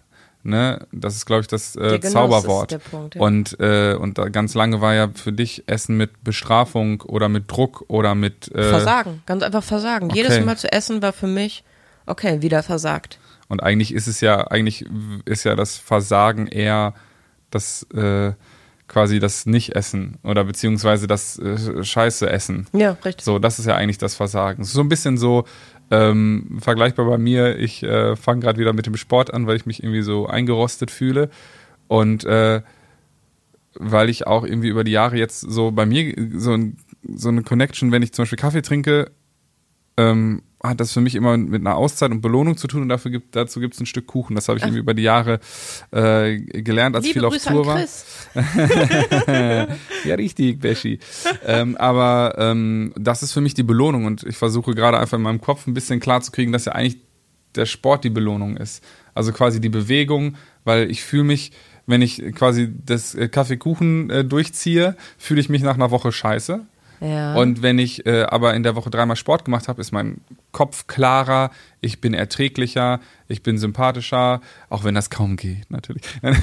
[0.45, 2.73] Ne, das ist glaube ich das äh, Zauberwort.
[2.73, 3.21] ist der Punkt, ja.
[3.21, 7.49] Und äh, und da ganz lange war ja für dich Essen mit Bestrafung oder mit
[7.49, 10.07] Druck oder mit äh, Versagen, ganz einfach Versagen.
[10.09, 10.17] Okay.
[10.17, 11.63] Jedes Mal zu essen war für mich,
[12.07, 13.19] okay, wieder versagt.
[13.47, 14.85] Und eigentlich ist es ja, eigentlich
[15.25, 16.93] ist ja das Versagen eher
[17.49, 18.33] das äh,
[18.87, 22.67] quasi das Nicht-Essen oder beziehungsweise das äh, Scheiße-Essen.
[22.73, 23.25] Ja, richtig.
[23.25, 24.63] So, das ist ja eigentlich das Versagen.
[24.63, 25.45] So ein bisschen so
[25.91, 27.57] ähm, vergleichbar bei mir.
[27.57, 30.91] Ich äh, fange gerade wieder mit dem Sport an, weil ich mich irgendwie so eingerostet
[30.91, 31.29] fühle.
[31.87, 32.61] Und äh,
[33.75, 37.43] weil ich auch irgendwie über die Jahre jetzt so bei mir so, ein, so eine
[37.43, 39.11] Connection, wenn ich zum Beispiel Kaffee trinke,
[39.97, 43.11] ähm, hat das für mich immer mit einer Auszeit und Belohnung zu tun und dafür
[43.11, 44.35] gibt, dazu gibt es ein Stück Kuchen.
[44.35, 45.41] Das habe ich irgendwie über die Jahre
[45.91, 47.85] äh, gelernt, als ich Liebe viel auf Grüße Tour an
[49.27, 49.67] war.
[50.05, 50.99] Ja, richtig, Beschi.
[51.45, 55.23] ähm, aber ähm, das ist für mich die Belohnung und ich versuche gerade einfach in
[55.23, 57.01] meinem Kopf ein bisschen klar zu kriegen, dass ja eigentlich
[57.55, 58.83] der Sport die Belohnung ist.
[59.13, 61.51] Also quasi die Bewegung, weil ich fühle mich,
[61.87, 66.65] wenn ich quasi das äh, Kaffeekuchen äh, durchziehe, fühle ich mich nach einer Woche scheiße.
[67.03, 67.35] Ja.
[67.35, 70.21] Und wenn ich äh, aber in der Woche dreimal Sport gemacht habe, ist mein
[70.53, 74.39] Kopf klarer, ich bin erträglicher, ich bin sympathischer,
[74.69, 76.03] auch wenn das kaum geht, natürlich.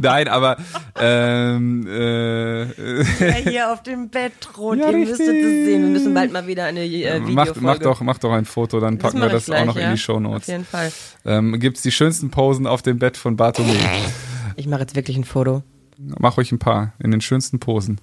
[0.00, 0.56] Nein, aber
[0.98, 4.78] ähm, äh, Ja, hier auf dem Bett rot.
[4.78, 5.44] Ja, Ihr müsstet richtig.
[5.44, 5.82] es sehen.
[5.82, 7.60] Wir müssen bald mal wieder eine äh, mach, Videofolge.
[7.60, 9.84] mach, doch, mach doch ein Foto, dann Das packen mach wir das auch noch gleich,
[9.84, 9.94] in ja.
[9.94, 10.42] die Shownotes.
[10.42, 10.92] Auf jeden Fall.
[11.24, 13.74] Ähm, gibt's die schönsten Posen auf dem Bett von Bartolomé.
[14.56, 15.62] Ich mache jetzt wirklich ein Foto.
[15.98, 18.00] Mach euch ein paar in den schönsten Posen.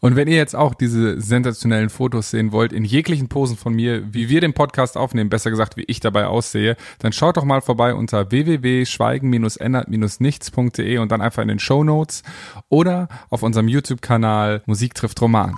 [0.00, 4.02] Und wenn ihr jetzt auch diese sensationellen Fotos sehen wollt, in jeglichen Posen von mir,
[4.12, 7.60] wie wir den Podcast aufnehmen, besser gesagt, wie ich dabei aussehe, dann schaut doch mal
[7.60, 12.22] vorbei unter www.schweigen-ändert-nichts.de und dann einfach in den Show Notes
[12.68, 15.56] oder auf unserem YouTube-Kanal Musik trifft Roman.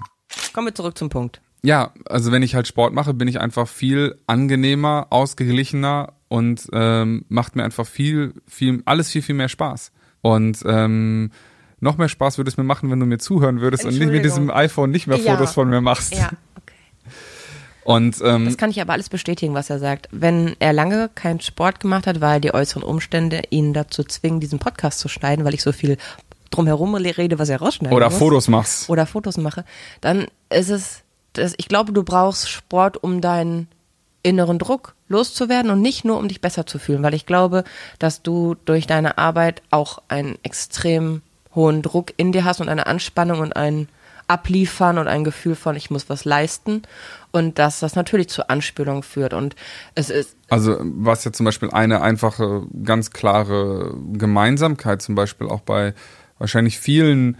[0.52, 1.40] Kommen wir zurück zum Punkt.
[1.64, 7.24] Ja, also wenn ich halt Sport mache, bin ich einfach viel angenehmer, ausgeglichener und ähm,
[7.28, 9.92] macht mir einfach viel, viel, alles viel, viel mehr Spaß.
[10.22, 11.30] Und ähm,
[11.82, 14.24] noch mehr Spaß würde es mir machen, wenn du mir zuhören würdest und nicht mit
[14.24, 15.32] diesem iPhone nicht mehr Ja.
[15.32, 16.14] Fotos von mir machst.
[16.14, 16.74] Ja, okay.
[17.84, 20.08] Und ähm, Das kann ich aber alles bestätigen, was er sagt.
[20.12, 24.60] Wenn er lange keinen Sport gemacht hat, weil die äußeren Umstände ihn dazu zwingen, diesen
[24.60, 25.96] Podcast zu schneiden, weil ich so viel
[26.50, 28.18] drumherum rede, was er rausschneiden oder muss.
[28.18, 28.88] Fotos machst.
[28.88, 29.64] oder Fotos mache,
[30.00, 31.00] dann ist es,
[31.32, 33.66] das, ich glaube, du brauchst Sport, um deinen
[34.22, 37.64] inneren Druck loszuwerden und nicht nur, um dich besser zu fühlen, weil ich glaube,
[37.98, 41.22] dass du durch deine Arbeit auch einen extrem
[41.54, 43.88] hohen Druck in dir hast und eine Anspannung und ein
[44.28, 46.82] Abliefern und ein Gefühl von, ich muss was leisten
[47.32, 49.34] und dass das natürlich zu Anspülung führt.
[49.34, 49.56] Und
[49.94, 55.60] es ist, Also was ja zum Beispiel eine einfache, ganz klare Gemeinsamkeit zum Beispiel auch
[55.60, 55.94] bei
[56.38, 57.36] wahrscheinlich vielen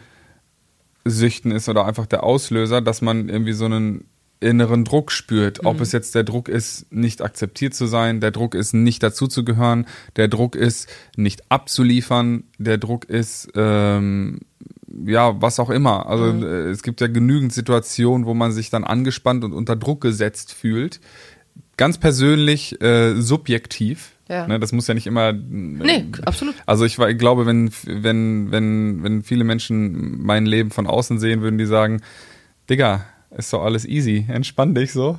[1.04, 4.04] Süchten ist oder einfach der Auslöser, dass man irgendwie so einen
[4.42, 5.64] inneren Druck spürt.
[5.64, 9.86] Ob es jetzt der Druck ist, nicht akzeptiert zu sein, der Druck ist, nicht dazuzugehören,
[10.16, 14.40] der Druck ist, nicht abzuliefern, der Druck ist, ähm,
[15.06, 16.06] ja, was auch immer.
[16.06, 20.00] Also äh, es gibt ja genügend Situationen, wo man sich dann angespannt und unter Druck
[20.00, 21.00] gesetzt fühlt.
[21.76, 24.12] Ganz persönlich, äh, subjektiv.
[24.28, 24.46] Ja.
[24.46, 25.32] Ne, das muss ja nicht immer.
[25.32, 26.54] nee, absolut.
[26.64, 31.42] Also ich, ich glaube, wenn, wenn, wenn, wenn viele Menschen mein Leben von außen sehen,
[31.42, 32.00] würden die sagen,
[32.70, 33.04] Digga,
[33.36, 35.18] ist doch alles easy, entspann dich so.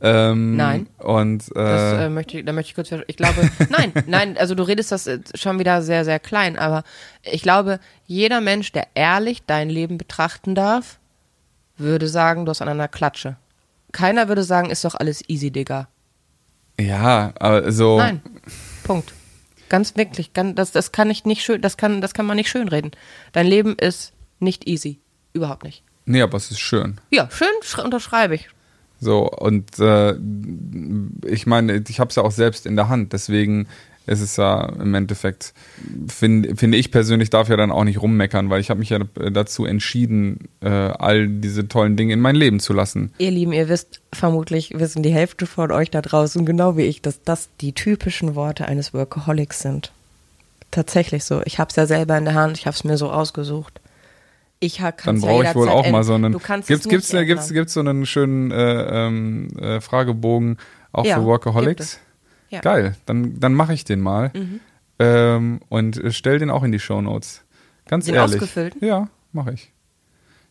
[0.00, 0.88] Ähm, Nein.
[0.98, 4.54] Und Das äh, äh, möchte ich, da möchte ich kurz, ich glaube, nein, nein, also
[4.54, 6.82] du redest das äh, schon wieder sehr, sehr klein, aber
[7.22, 10.98] ich glaube, jeder Mensch, der ehrlich dein Leben betrachten darf,
[11.78, 13.36] würde sagen, du hast an einer Klatsche.
[13.92, 15.88] Keiner würde sagen, ist doch alles easy, Digga.
[16.78, 17.98] ja, aber so.
[17.98, 18.20] Nein.
[18.84, 19.12] Punkt.
[19.68, 22.48] Ganz wirklich, ganz, das, das kann ich nicht schön, das kann, das kann man nicht
[22.50, 22.92] schönreden.
[23.32, 25.00] Dein Leben ist nicht easy.
[25.32, 25.82] Überhaupt nicht.
[26.06, 26.98] Nee, aber es ist schön.
[27.10, 28.48] Ja, schön sch- unterschreibe ich.
[29.00, 30.14] So, und äh,
[31.26, 33.66] ich meine, ich habe es ja auch selbst in der Hand, deswegen
[34.06, 35.52] ist es ja im Endeffekt,
[36.08, 39.00] find, finde ich persönlich, darf ja dann auch nicht rummeckern, weil ich habe mich ja
[39.16, 43.12] dazu entschieden, äh, all diese tollen Dinge in mein Leben zu lassen.
[43.18, 47.02] Ihr Lieben, ihr wisst, vermutlich wissen die Hälfte von euch da draußen, genau wie ich,
[47.02, 49.90] dass das die typischen Worte eines Workaholics sind.
[50.70, 51.42] tatsächlich so.
[51.44, 53.80] Ich habe es ja selber in der Hand, ich habe es mir so ausgesucht.
[54.58, 56.02] Ich kann Dann ja brauche ich wohl auch mal ändern.
[56.04, 56.32] so einen.
[56.32, 57.54] Du kannst Gibt's es gibt's ne, gibt's ändern.
[57.54, 60.56] gibt's so einen schönen äh, ähm, äh, Fragebogen
[60.92, 62.00] auch Ja, für Workaholics?
[62.48, 62.58] Ja.
[62.58, 62.62] Mhm.
[62.62, 64.32] Geil, dann dann mache ich den mal
[64.98, 67.44] ähm, und äh, stell den auch in die Shownotes.
[67.86, 68.36] Ganz Den ehrlich.
[68.36, 68.82] ausgefüllten?
[68.84, 69.72] Ja, mache ich.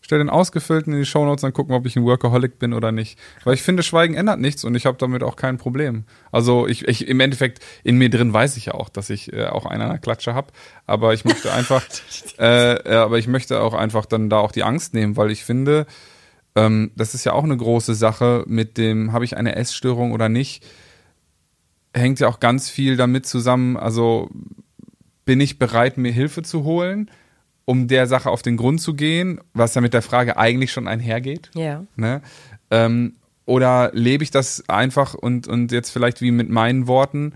[0.06, 3.18] Stell den ausgefüllten in die Shownotes, dann gucken, ob ich ein Workaholic bin oder nicht.
[3.44, 6.04] Weil ich finde, Schweigen ändert nichts und ich habe damit auch kein Problem.
[6.32, 9.48] Also ich, ich im Endeffekt, in mir drin weiß ich ja auch, dass ich äh,
[9.48, 10.54] auch der Klatsche habe.
[10.86, 11.84] Aber ich möchte einfach,
[12.38, 15.44] äh, äh, aber ich möchte auch einfach dann da auch die Angst nehmen, weil ich
[15.44, 15.88] finde,
[16.56, 20.30] ähm, das ist ja auch eine große Sache mit dem, habe ich eine Essstörung oder
[20.30, 20.64] nicht,
[21.96, 24.30] hängt ja auch ganz viel damit zusammen, also
[25.26, 27.10] bin ich bereit, mir Hilfe zu holen,
[27.66, 30.88] um der Sache auf den Grund zu gehen, was ja mit der Frage eigentlich schon
[30.88, 31.50] einhergeht.
[31.56, 31.84] Ja.
[31.96, 32.22] Ne?
[32.72, 37.34] Ähm, oder lebe ich das einfach und, und jetzt vielleicht wie mit meinen Worten,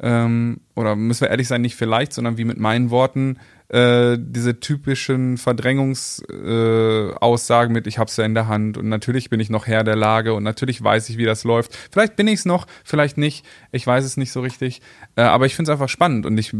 [0.00, 3.38] ähm, oder müssen wir ehrlich sein, nicht vielleicht, sondern wie mit meinen Worten,
[3.72, 9.40] äh, diese typischen Verdrängungsaussagen äh, mit, ich hab's ja in der Hand und natürlich bin
[9.40, 11.74] ich noch Herr der Lage und natürlich weiß ich, wie das läuft.
[11.90, 14.82] Vielleicht bin ich's noch, vielleicht nicht, ich weiß es nicht so richtig,
[15.16, 16.52] äh, aber ich finde es einfach spannend und ich,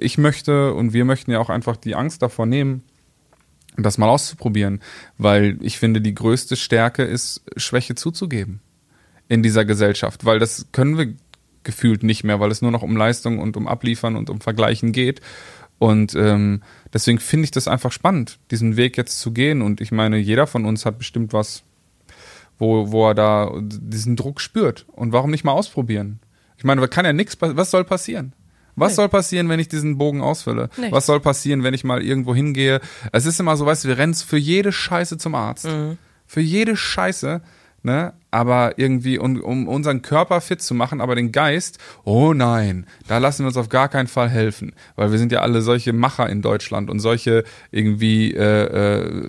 [0.00, 2.82] ich möchte und wir möchten ja auch einfach die Angst davor nehmen,
[3.78, 4.80] das mal auszuprobieren,
[5.16, 8.60] weil ich finde, die größte Stärke ist, Schwäche zuzugeben
[9.28, 11.14] in dieser Gesellschaft, weil das können wir
[11.64, 14.92] gefühlt nicht mehr, weil es nur noch um Leistung und um Abliefern und um Vergleichen
[14.92, 15.20] geht.
[15.82, 19.62] Und ähm, deswegen finde ich das einfach spannend, diesen Weg jetzt zu gehen.
[19.62, 21.64] Und ich meine, jeder von uns hat bestimmt was,
[22.56, 24.86] wo, wo er da diesen Druck spürt.
[24.92, 26.20] Und warum nicht mal ausprobieren?
[26.56, 28.32] Ich meine, kann ja nichts, was soll passieren?
[28.76, 28.96] Was Nee.
[28.96, 30.70] soll passieren, wenn ich diesen Bogen ausfülle?
[30.76, 30.92] Nichts.
[30.92, 32.80] Was soll passieren, wenn ich mal irgendwo hingehe?
[33.10, 35.66] Es ist immer so, weißt du, wir rennen für jede Scheiße zum Arzt.
[36.28, 37.42] Für jede Scheiße,
[37.82, 38.12] ne?
[38.30, 43.18] Aber irgendwie, um, um unseren Körper fit zu machen, aber den Geist, oh nein, da
[43.18, 44.72] lassen wir uns auf gar keinen Fall helfen.
[44.96, 49.28] Weil wir sind ja alle solche Macher in Deutschland und solche irgendwie äh, äh,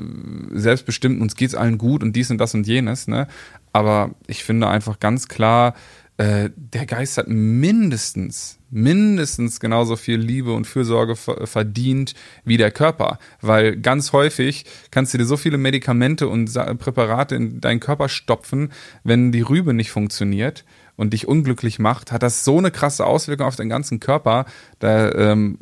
[0.52, 3.28] selbstbestimmt, uns geht's allen gut und dies und das und jenes, ne?
[3.74, 5.74] Aber ich finde einfach ganz klar,
[6.18, 12.71] äh, der Geist hat mindestens, mindestens genauso viel Liebe und Fürsorge ver verdient wie der
[12.71, 13.19] Körper.
[13.41, 18.71] Weil ganz häufig kannst du dir so viele Medikamente und Präparate in deinen Körper stopfen,
[19.03, 23.47] wenn die Rübe nicht funktioniert und dich unglücklich macht, hat das so eine krasse Auswirkung
[23.47, 24.45] auf den ganzen Körper.
[24.79, 25.57] Da, ähm,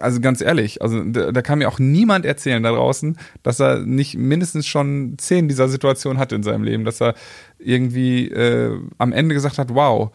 [0.00, 3.80] also ganz ehrlich, also da, da kann mir auch niemand erzählen da draußen, dass er
[3.80, 7.14] nicht mindestens schon zehn dieser Situationen hatte in seinem Leben, dass er
[7.58, 10.10] irgendwie äh, am Ende gesagt hat, wow,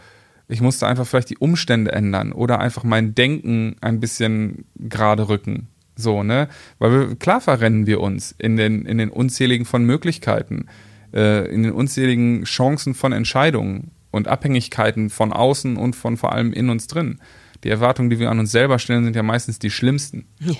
[0.47, 5.67] ich musste einfach vielleicht die Umstände ändern oder einfach mein Denken ein bisschen gerade rücken.
[5.95, 6.47] So, ne?
[6.79, 10.65] Weil wir, klar verrennen wir uns in den, in den unzähligen von Möglichkeiten,
[11.13, 16.51] äh, in den unzähligen Chancen von Entscheidungen und Abhängigkeiten von außen und von vor allem
[16.51, 17.19] in uns drin.
[17.63, 20.25] Die Erwartungen, die wir an uns selber stellen, sind ja meistens die schlimmsten.
[20.39, 20.56] Ja.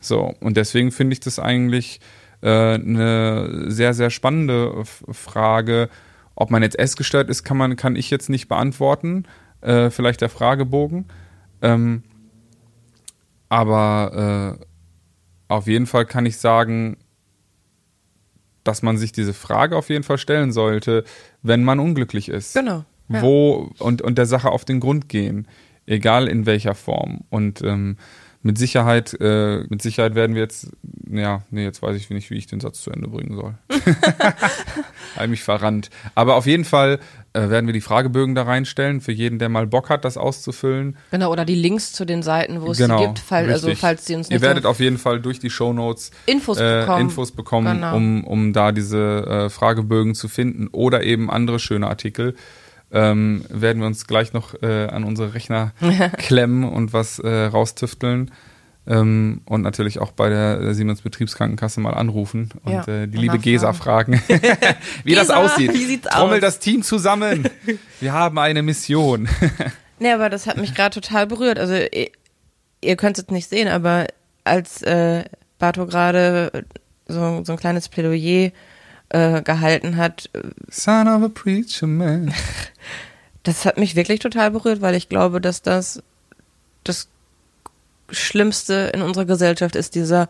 [0.00, 2.00] So, und deswegen finde ich das eigentlich
[2.42, 5.88] äh, eine sehr, sehr spannende Frage.
[6.40, 9.24] Ob man jetzt essgestört ist, kann man, kann ich jetzt nicht beantworten.
[9.60, 11.04] Äh, vielleicht der Fragebogen.
[11.60, 12.02] Ähm,
[13.50, 14.64] aber äh,
[15.48, 16.96] auf jeden Fall kann ich sagen,
[18.64, 21.04] dass man sich diese Frage auf jeden Fall stellen sollte,
[21.42, 22.54] wenn man unglücklich ist.
[22.54, 22.86] Genau.
[23.10, 23.20] Ja.
[23.20, 25.46] Wo und, und der Sache auf den Grund gehen,
[25.84, 27.20] egal in welcher Form.
[27.28, 27.98] Und ähm,
[28.42, 30.68] mit Sicherheit, äh, mit Sicherheit werden wir jetzt,
[31.10, 33.54] ja, nee, jetzt weiß ich nicht, wie ich den Satz zu Ende bringen soll.
[35.16, 35.90] Habe mich verrannt.
[36.14, 37.00] Aber auf jeden Fall
[37.34, 40.96] äh, werden wir die Fragebögen da reinstellen, für jeden, der mal Bock hat, das auszufüllen.
[41.10, 44.06] Genau, oder die Links zu den Seiten, wo es genau, sie gibt, fall, also falls
[44.06, 47.00] sie uns Ihr nicht werdet so auf jeden Fall durch die Shownotes Infos äh, bekommen.
[47.02, 47.96] Infos bekommen, Genau.
[47.96, 52.34] um, um da diese äh, Fragebögen zu finden oder eben andere schöne Artikel.
[52.92, 55.72] Ähm, werden wir uns gleich noch äh, an unsere Rechner
[56.18, 58.30] klemmen und was äh, raustüfteln.
[58.86, 63.18] Ähm, und natürlich auch bei der äh, Siemens Betriebskrankenkasse mal anrufen und Ja, äh, die
[63.18, 64.20] liebe Gesa fragen,
[65.04, 65.72] wie das Gesa, aussieht.
[65.74, 66.40] wie sieht's Trommel aus?
[66.40, 67.48] das Team zusammen.
[68.00, 69.28] Wir haben eine Mission.
[70.02, 71.58] Nee, aber das hat mich gerade total berührt.
[71.58, 72.08] Also ihr,
[72.80, 74.06] ihr könnt es jetzt nicht sehen, aber
[74.44, 75.24] als äh,
[75.58, 76.64] Bato gerade
[77.06, 78.50] so, so ein kleines Plädoyer
[79.10, 80.30] äh, gehalten hat,
[80.68, 82.32] Son of a preacher man.
[83.42, 86.02] das hat mich wirklich total berührt, weil ich glaube, dass das
[86.84, 87.08] das
[88.10, 90.28] Schlimmste in unserer Gesellschaft ist, dieser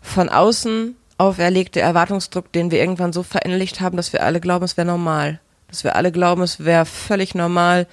[0.00, 4.76] von außen auferlegte Erwartungsdruck, den wir irgendwann so verinnerlicht haben, dass wir alle glauben, es
[4.76, 5.40] wäre normal.
[5.68, 7.86] Dass wir alle glauben, es wäre völlig normal,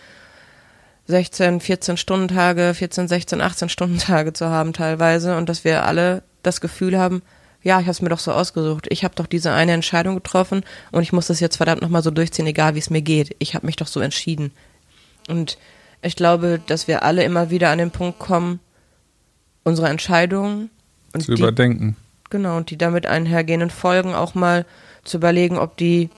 [1.07, 5.85] 16, 14 Stunden Tage, 14, 16, 18 Stunden Tage zu haben teilweise und dass wir
[5.85, 7.21] alle das Gefühl haben,
[7.61, 8.87] ja, ich habe es mir doch so ausgesucht.
[8.89, 12.11] Ich habe doch diese eine Entscheidung getroffen und ich muss das jetzt verdammt nochmal so
[12.11, 13.35] durchziehen, egal wie es mir geht.
[13.39, 14.51] Ich habe mich doch so entschieden.
[15.27, 15.57] Und
[16.01, 18.59] Ich glaube, dass wir alle immer wieder an den Punkt kommen,
[19.63, 20.69] unsere Entscheidungen
[21.13, 21.97] und Zu die, überdenken.
[22.29, 24.65] genau und die damit einhergehenden Folgen auch mal
[25.03, 26.09] zu überlegen, ob die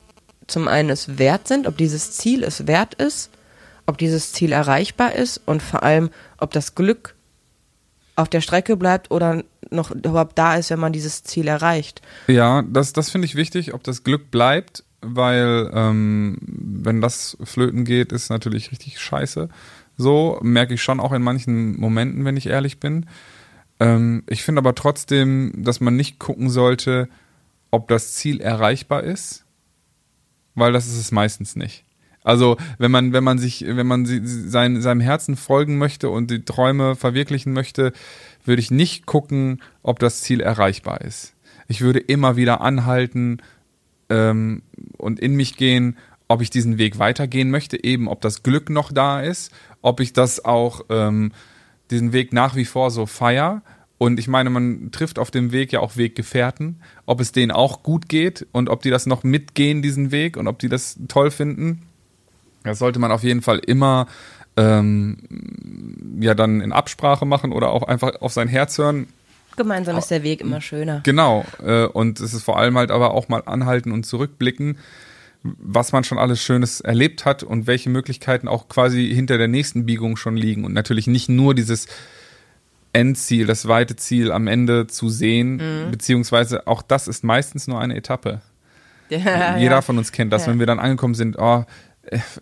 [0.48, 3.32] zum einen es wert sind, ob dieses Ziel es wert ist,
[3.88, 7.16] ob dieses Ziel erreichbar ist und vor allem, ob das Glück
[8.16, 12.02] auf der Strecke bleibt oder noch überhaupt da ist, wenn man dieses Ziel erreicht.
[12.28, 17.86] Ja, das, das finde ich wichtig, ob das Glück bleibt, weil ähm, wenn das flöten
[17.86, 19.50] geht, ist natürlich richtig scheiße.
[19.98, 23.08] So merke ich schon auch in manchen Momenten, wenn ich ehrlich bin.
[23.80, 27.08] Ähm, ich finde aber trotzdem, dass man nicht gucken sollte,
[27.72, 29.46] ob das Ziel erreichbar ist,
[30.56, 31.86] weil das ist es meistens nicht.
[32.24, 36.30] Also wenn man, wenn man sich, wenn man sie, sein, seinem Herzen folgen möchte und
[36.30, 37.94] die Träume verwirklichen möchte,
[38.46, 41.34] würde ich nicht gucken, ob das Ziel erreichbar ist.
[41.68, 43.40] Ich würde immer wieder anhalten
[44.10, 44.62] ähm,
[44.98, 48.92] und in mich gehen, ob ich diesen Weg weitergehen möchte, eben ob das Glück noch
[48.92, 51.32] da ist, ob ich das auch ähm,
[51.90, 53.64] diesen Weg nach wie vor so feier.
[53.98, 57.84] Und ich meine, man trifft auf dem Weg ja auch Weggefährten, ob es denen auch
[57.84, 61.30] gut geht und ob die das noch mitgehen, diesen Weg, und ob die das toll
[61.30, 61.84] finden.
[62.64, 64.08] Das sollte man auf jeden Fall immer
[64.58, 65.18] ähm,
[66.20, 69.08] ja dann in Absprache machen oder auch einfach auf sein Herz hören.
[69.58, 71.02] Gemeinsam ist der Weg immer schöner.
[71.04, 71.46] Genau.
[71.64, 74.78] Äh, und es ist vor allem halt aber auch mal anhalten und zurückblicken,
[75.44, 79.86] was man schon alles Schönes erlebt hat und welche Möglichkeiten auch quasi hinter der nächsten
[79.86, 80.64] Biegung schon liegen.
[80.66, 81.88] Und natürlich nicht nur dieses
[82.94, 85.92] Endziel, das weite Ziel am Ende zu sehen, Mhm.
[85.92, 88.42] beziehungsweise auch das ist meistens nur eine Etappe.
[89.10, 89.82] Ja, Jeder ja.
[89.82, 90.52] von uns kennt das, Ja.
[90.52, 91.66] wenn wir dann angekommen sind, oh,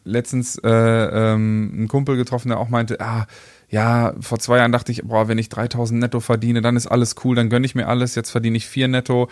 [0.04, 3.28] letztens äh, ähm, einen Kumpel getroffen, der auch meinte, ah,
[3.70, 7.16] ja, vor zwei Jahren dachte ich, boah, wenn ich 3000 netto verdiene, dann ist alles
[7.24, 9.30] cool, dann gönne ich mir alles, jetzt verdiene ich vier netto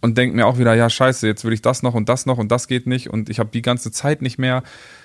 [0.00, 2.38] und denke mir auch wieder, ja, scheiße, jetzt will ich das noch und das noch
[2.38, 4.62] und das geht nicht und ich habe die ganze Zeit nicht mehr.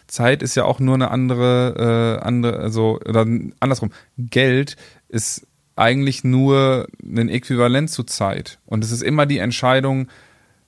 [0.08, 3.26] Zeit ist ja auch nur eine andere, äh, andere, also, oder
[3.60, 4.76] andersrum, Geld
[5.08, 8.60] ist eigentlich nur ein Äquivalent zu Zeit.
[8.66, 10.08] Und es ist immer die Entscheidung,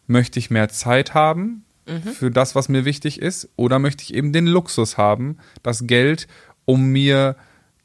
[0.07, 4.33] möchte ich mehr Zeit haben für das, was mir wichtig ist, oder möchte ich eben
[4.33, 6.27] den Luxus haben, das Geld,
[6.65, 7.35] um mir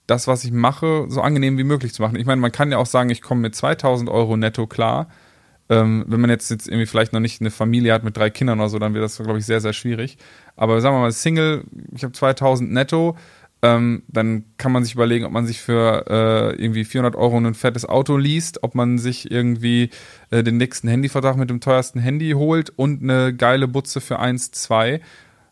[0.07, 2.17] das, was ich mache, so angenehm wie möglich zu machen.
[2.17, 5.09] Ich meine, man kann ja auch sagen, ich komme mit 2000 Euro netto klar.
[5.69, 8.59] Ähm, wenn man jetzt, jetzt irgendwie vielleicht noch nicht eine Familie hat mit drei Kindern
[8.59, 10.19] oder so, dann wird das, glaube ich, sehr, sehr schwierig.
[10.57, 11.63] Aber sagen wir mal, Single,
[11.95, 13.17] ich habe 2000 netto,
[13.63, 17.55] ähm, dann kann man sich überlegen, ob man sich für äh, irgendwie 400 Euro ein
[17.55, 19.91] fettes Auto liest, ob man sich irgendwie
[20.31, 24.53] äh, den nächsten Handyvertrag mit dem teuersten Handy holt und eine geile Butze für 1,
[24.53, 25.01] 2.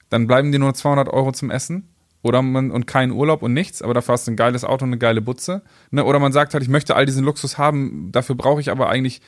[0.09, 1.89] Dann bleiben dir nur 200 Euro zum Essen.
[2.23, 4.91] Oder man, und kein Urlaub und nichts, aber dafür hast du ein geiles Auto und
[4.91, 5.63] eine geile Butze.
[5.93, 6.05] Ne?
[6.05, 9.21] Oder man sagt halt, ich möchte all diesen Luxus haben, dafür brauche ich aber eigentlich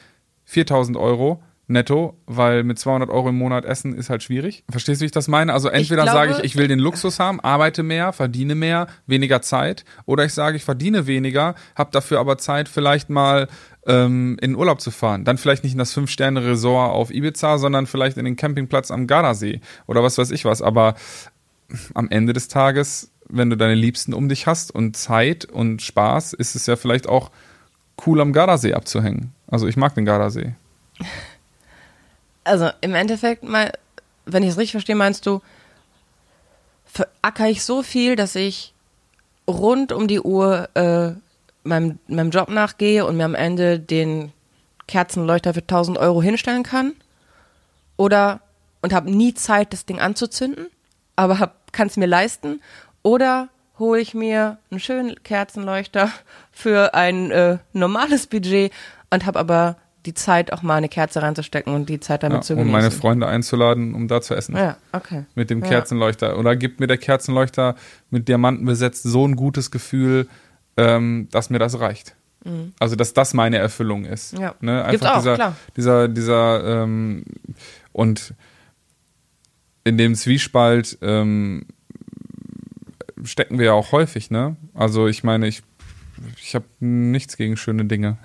[0.45, 1.41] 4000 Euro
[1.71, 4.65] netto, weil mit 200 Euro im Monat essen ist halt schwierig.
[4.71, 5.53] Verstehst du, wie ich das meine?
[5.53, 9.41] Also entweder glaube- sage ich, ich will den Luxus haben, arbeite mehr, verdiene mehr, weniger
[9.43, 9.85] Zeit.
[10.07, 13.49] Oder ich sage, ich verdiene weniger, habe dafür aber Zeit, vielleicht mal
[13.87, 15.25] ähm, in den Urlaub zu fahren.
[15.25, 19.61] Dann vielleicht nicht in das Fünf-Sterne-Resort auf Ibiza, sondern vielleicht in den Campingplatz am Gardasee
[19.87, 20.61] oder was weiß ich was.
[20.63, 20.95] Aber
[21.95, 26.33] am Ende des Tages, wenn du deine Liebsten um dich hast und Zeit und Spaß,
[26.33, 27.31] ist es ja vielleicht auch
[28.07, 29.33] cool am Gardasee abzuhängen.
[29.47, 30.55] Also ich mag den Gardasee.
[32.45, 33.73] Also im Endeffekt mal,
[34.25, 35.41] wenn ich es richtig verstehe, meinst du,
[36.85, 38.75] veracker ich so viel, dass ich
[39.49, 41.13] rund um die Uhr äh,
[41.63, 44.33] meinem, meinem Job nachgehe und mir am Ende den
[44.87, 46.95] Kerzenleuchter für 1000 Euro hinstellen kann?
[47.97, 48.41] Oder
[48.83, 50.69] und habe nie Zeit, das Ding anzuzünden,
[51.17, 52.63] aber kann es mir leisten?
[53.03, 53.49] Oder
[53.79, 56.11] hole ich mir einen schönen Kerzenleuchter
[56.53, 58.73] für ein äh, normales Budget
[59.11, 62.43] und habe aber die Zeit, auch mal eine Kerze reinzustecken und die Zeit damit Ja,
[62.43, 62.73] zu genießen.
[62.73, 64.57] meine Freunde einzuladen, um da zu essen.
[64.57, 65.25] Ja, okay.
[65.35, 65.69] Mit dem Ja.
[65.69, 66.39] Kerzenleuchter.
[66.39, 67.75] Oder gibt mir der Kerzenleuchter
[68.11, 70.27] mit Diamanten besetzt so ein gutes Gefühl,
[70.77, 72.17] ähm, dass mir das reicht.
[72.79, 74.33] Also, dass das meine Erfüllung ist.
[74.33, 74.41] Mhm.
[74.41, 74.55] Ja.
[74.61, 74.87] Ne?
[74.91, 75.57] Gibt's Einfach auch, dieser, klar.
[75.77, 77.25] dieser, dieser, ähm,
[77.93, 78.33] und
[79.85, 81.67] in dem Zwiespalt ähm,
[83.25, 84.57] stecken wir ja auch häufig, ne?
[84.73, 85.63] Also, ich meine, ich,
[86.41, 88.19] ich habe nichts gegen schöne Dinge.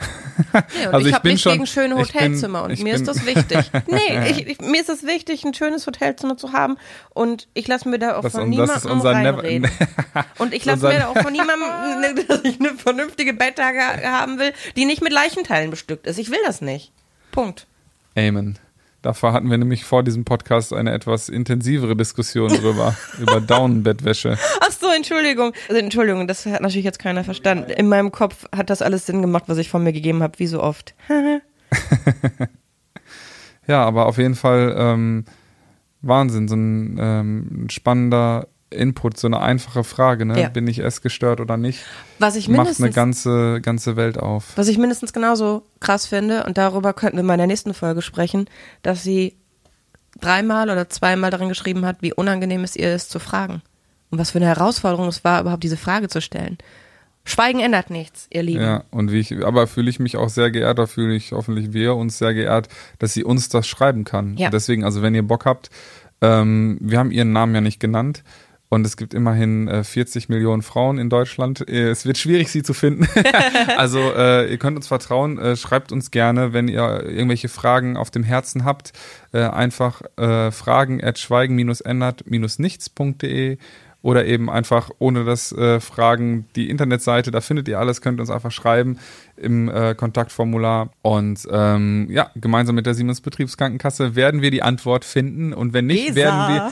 [0.53, 2.79] Nee, und Also ich, ich habe bin nichts schon- gegen schöne ich bin- Hotelzimmer und
[2.83, 3.59] mir ist das wichtig.
[3.87, 6.77] Nee, ich, ich, mir ist es wichtig, ein schönes Hotelzimmer zu haben
[7.13, 9.69] und ich lasse mir da auch Das- von niemandem ist unser Never- reinreden.
[10.37, 14.53] Und ich lasse mir da auch von niemandem, dass ich eine vernünftige Betttage haben will,
[14.75, 16.17] die nicht mit Leichenteilen bestückt ist.
[16.19, 16.91] Ich will das nicht.
[17.31, 17.67] Punkt.
[18.17, 18.57] Amen.
[19.05, 24.37] Dafür hatten wir nämlich vor diesem Podcast eine etwas intensivere Diskussion drüber, über Daunenbettwäsche.
[24.59, 25.53] Ach so, Entschuldigung.
[25.69, 27.69] Also, Entschuldigung, das hat natürlich jetzt keiner verstanden.
[27.69, 30.47] In meinem Kopf hat das alles Sinn gemacht, was ich von mir gegeben habe, wie
[30.47, 30.95] so oft.
[33.67, 35.25] Ja, aber auf jeden Fall ähm,
[36.01, 40.41] Wahnsinn, so ein ähm, spannender Input, so eine einfache Frage, ne?
[40.41, 40.49] Ja.
[40.49, 41.85] Bin ich essgestört oder nicht?
[42.19, 44.53] Was ich Macht eine ganze, ganze Welt auf.
[44.55, 48.01] Was ich mindestens genauso krass finde, und darüber könnten wir mal in der nächsten Folge
[48.01, 48.49] sprechen,
[48.81, 49.37] dass sie
[50.19, 53.61] dreimal oder zweimal darin geschrieben hat, wie unangenehm es ihr ist zu fragen.
[54.09, 56.57] Und was für eine Herausforderung es war, überhaupt diese Frage zu stellen.
[57.27, 58.61] Schweigen ändert nichts, ihr Lieben.
[58.61, 61.73] Ja, und wie ich, aber fühle ich mich auch sehr geehrt, da fühle ich hoffentlich
[61.73, 64.37] wir uns sehr geehrt, dass sie uns das schreiben kann.
[64.37, 64.51] Ja.
[64.51, 65.71] Deswegen, also wenn ihr Bock habt,
[66.21, 68.23] ähm, wir haben ihren Namen ja nicht genannt.
[68.75, 71.65] Und es gibt immerhin äh, 40 Millionen Frauen in Deutschland.
[71.69, 73.07] Äh, Es wird schwierig, sie zu finden.
[73.77, 75.39] also äh, ihr könnt uns vertrauen.
[75.39, 78.91] Äh, schreibt uns gerne, wenn ihr irgendwelche Fragen auf dem Herzen habt.
[79.31, 83.59] Äh, einfach äh, fragen at schweigen-ändert-nichts.de
[84.05, 88.29] oder eben einfach ohne das äh, Fragen die Internetseite, da findet ihr alles, könnt uns
[88.29, 88.99] einfach schreiben
[89.35, 90.91] im äh, Kontaktformular.
[91.01, 95.53] Und ähm, ja, gemeinsam mit der Siemens Betriebskrankenkasse werden wir die Antwort finden.
[95.53, 96.71] Und wenn nicht, werden wir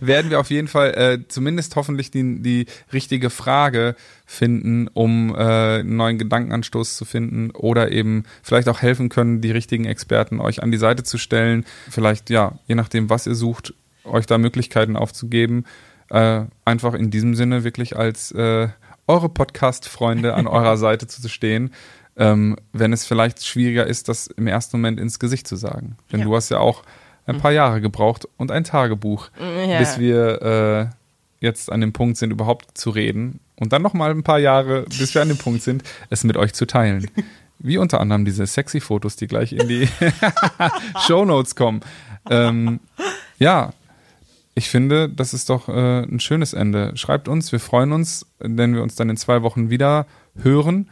[0.00, 3.94] werden wir auf jeden Fall äh, zumindest hoffentlich die, die richtige Frage
[4.26, 9.52] finden, um äh, einen neuen Gedankenanstoß zu finden oder eben vielleicht auch helfen können, die
[9.52, 11.64] richtigen Experten euch an die Seite zu stellen.
[11.88, 13.74] Vielleicht, ja, je nachdem, was ihr sucht,
[14.04, 15.64] euch da Möglichkeiten aufzugeben.
[16.10, 18.68] Äh, einfach in diesem Sinne wirklich als äh,
[19.06, 21.72] eure Podcast-Freunde an eurer Seite zu stehen.
[22.16, 25.96] Ähm, wenn es vielleicht schwieriger ist, das im ersten Moment ins Gesicht zu sagen.
[26.12, 26.26] Denn Ja.
[26.26, 26.82] du hast ja auch
[27.26, 29.30] ein paar Jahre gebraucht und ein Tagebuch,
[29.68, 29.78] Ja.
[29.78, 30.86] bis wir äh,
[31.44, 33.40] jetzt an dem Punkt sind, überhaupt zu reden.
[33.56, 36.36] Und dann noch mal ein paar Jahre, bis wir an dem Punkt sind, es mit
[36.36, 37.10] euch zu teilen.
[37.58, 39.88] Wie unter anderem diese sexy Fotos, die gleich in die
[41.06, 41.80] Shownotes kommen.
[42.30, 42.80] Ähm,
[43.38, 43.72] ja,
[44.54, 46.96] ich finde, das ist doch äh, ein schönes Ende.
[46.96, 50.90] Schreibt uns, wir freuen uns, wenn wir uns dann in zwei Wochen wieder hören.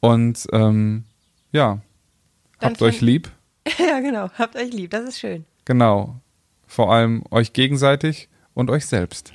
[0.00, 1.04] Und ähm,
[1.50, 1.80] ja,
[2.60, 3.30] Dann habt euch lieb.
[3.78, 4.30] ja, genau.
[4.38, 5.44] Habt euch lieb, das ist schön.
[5.64, 6.20] Genau.
[6.66, 9.32] Vor allem euch gegenseitig und euch selbst.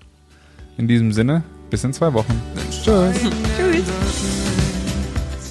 [0.78, 2.41] In diesem Sinne, bis in zwei Wochen.
[2.71, 3.19] Tschüss.
[3.57, 3.86] Tschüss.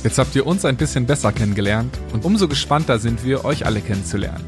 [0.02, 3.80] Jetzt habt ihr uns ein bisschen besser kennengelernt und umso gespannter sind wir, euch alle
[3.80, 4.44] kennenzulernen.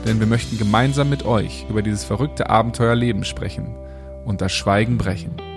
[0.07, 3.77] Denn wir möchten gemeinsam mit euch über dieses verrückte Abenteuerleben sprechen
[4.25, 5.50] und das Schweigen brechen.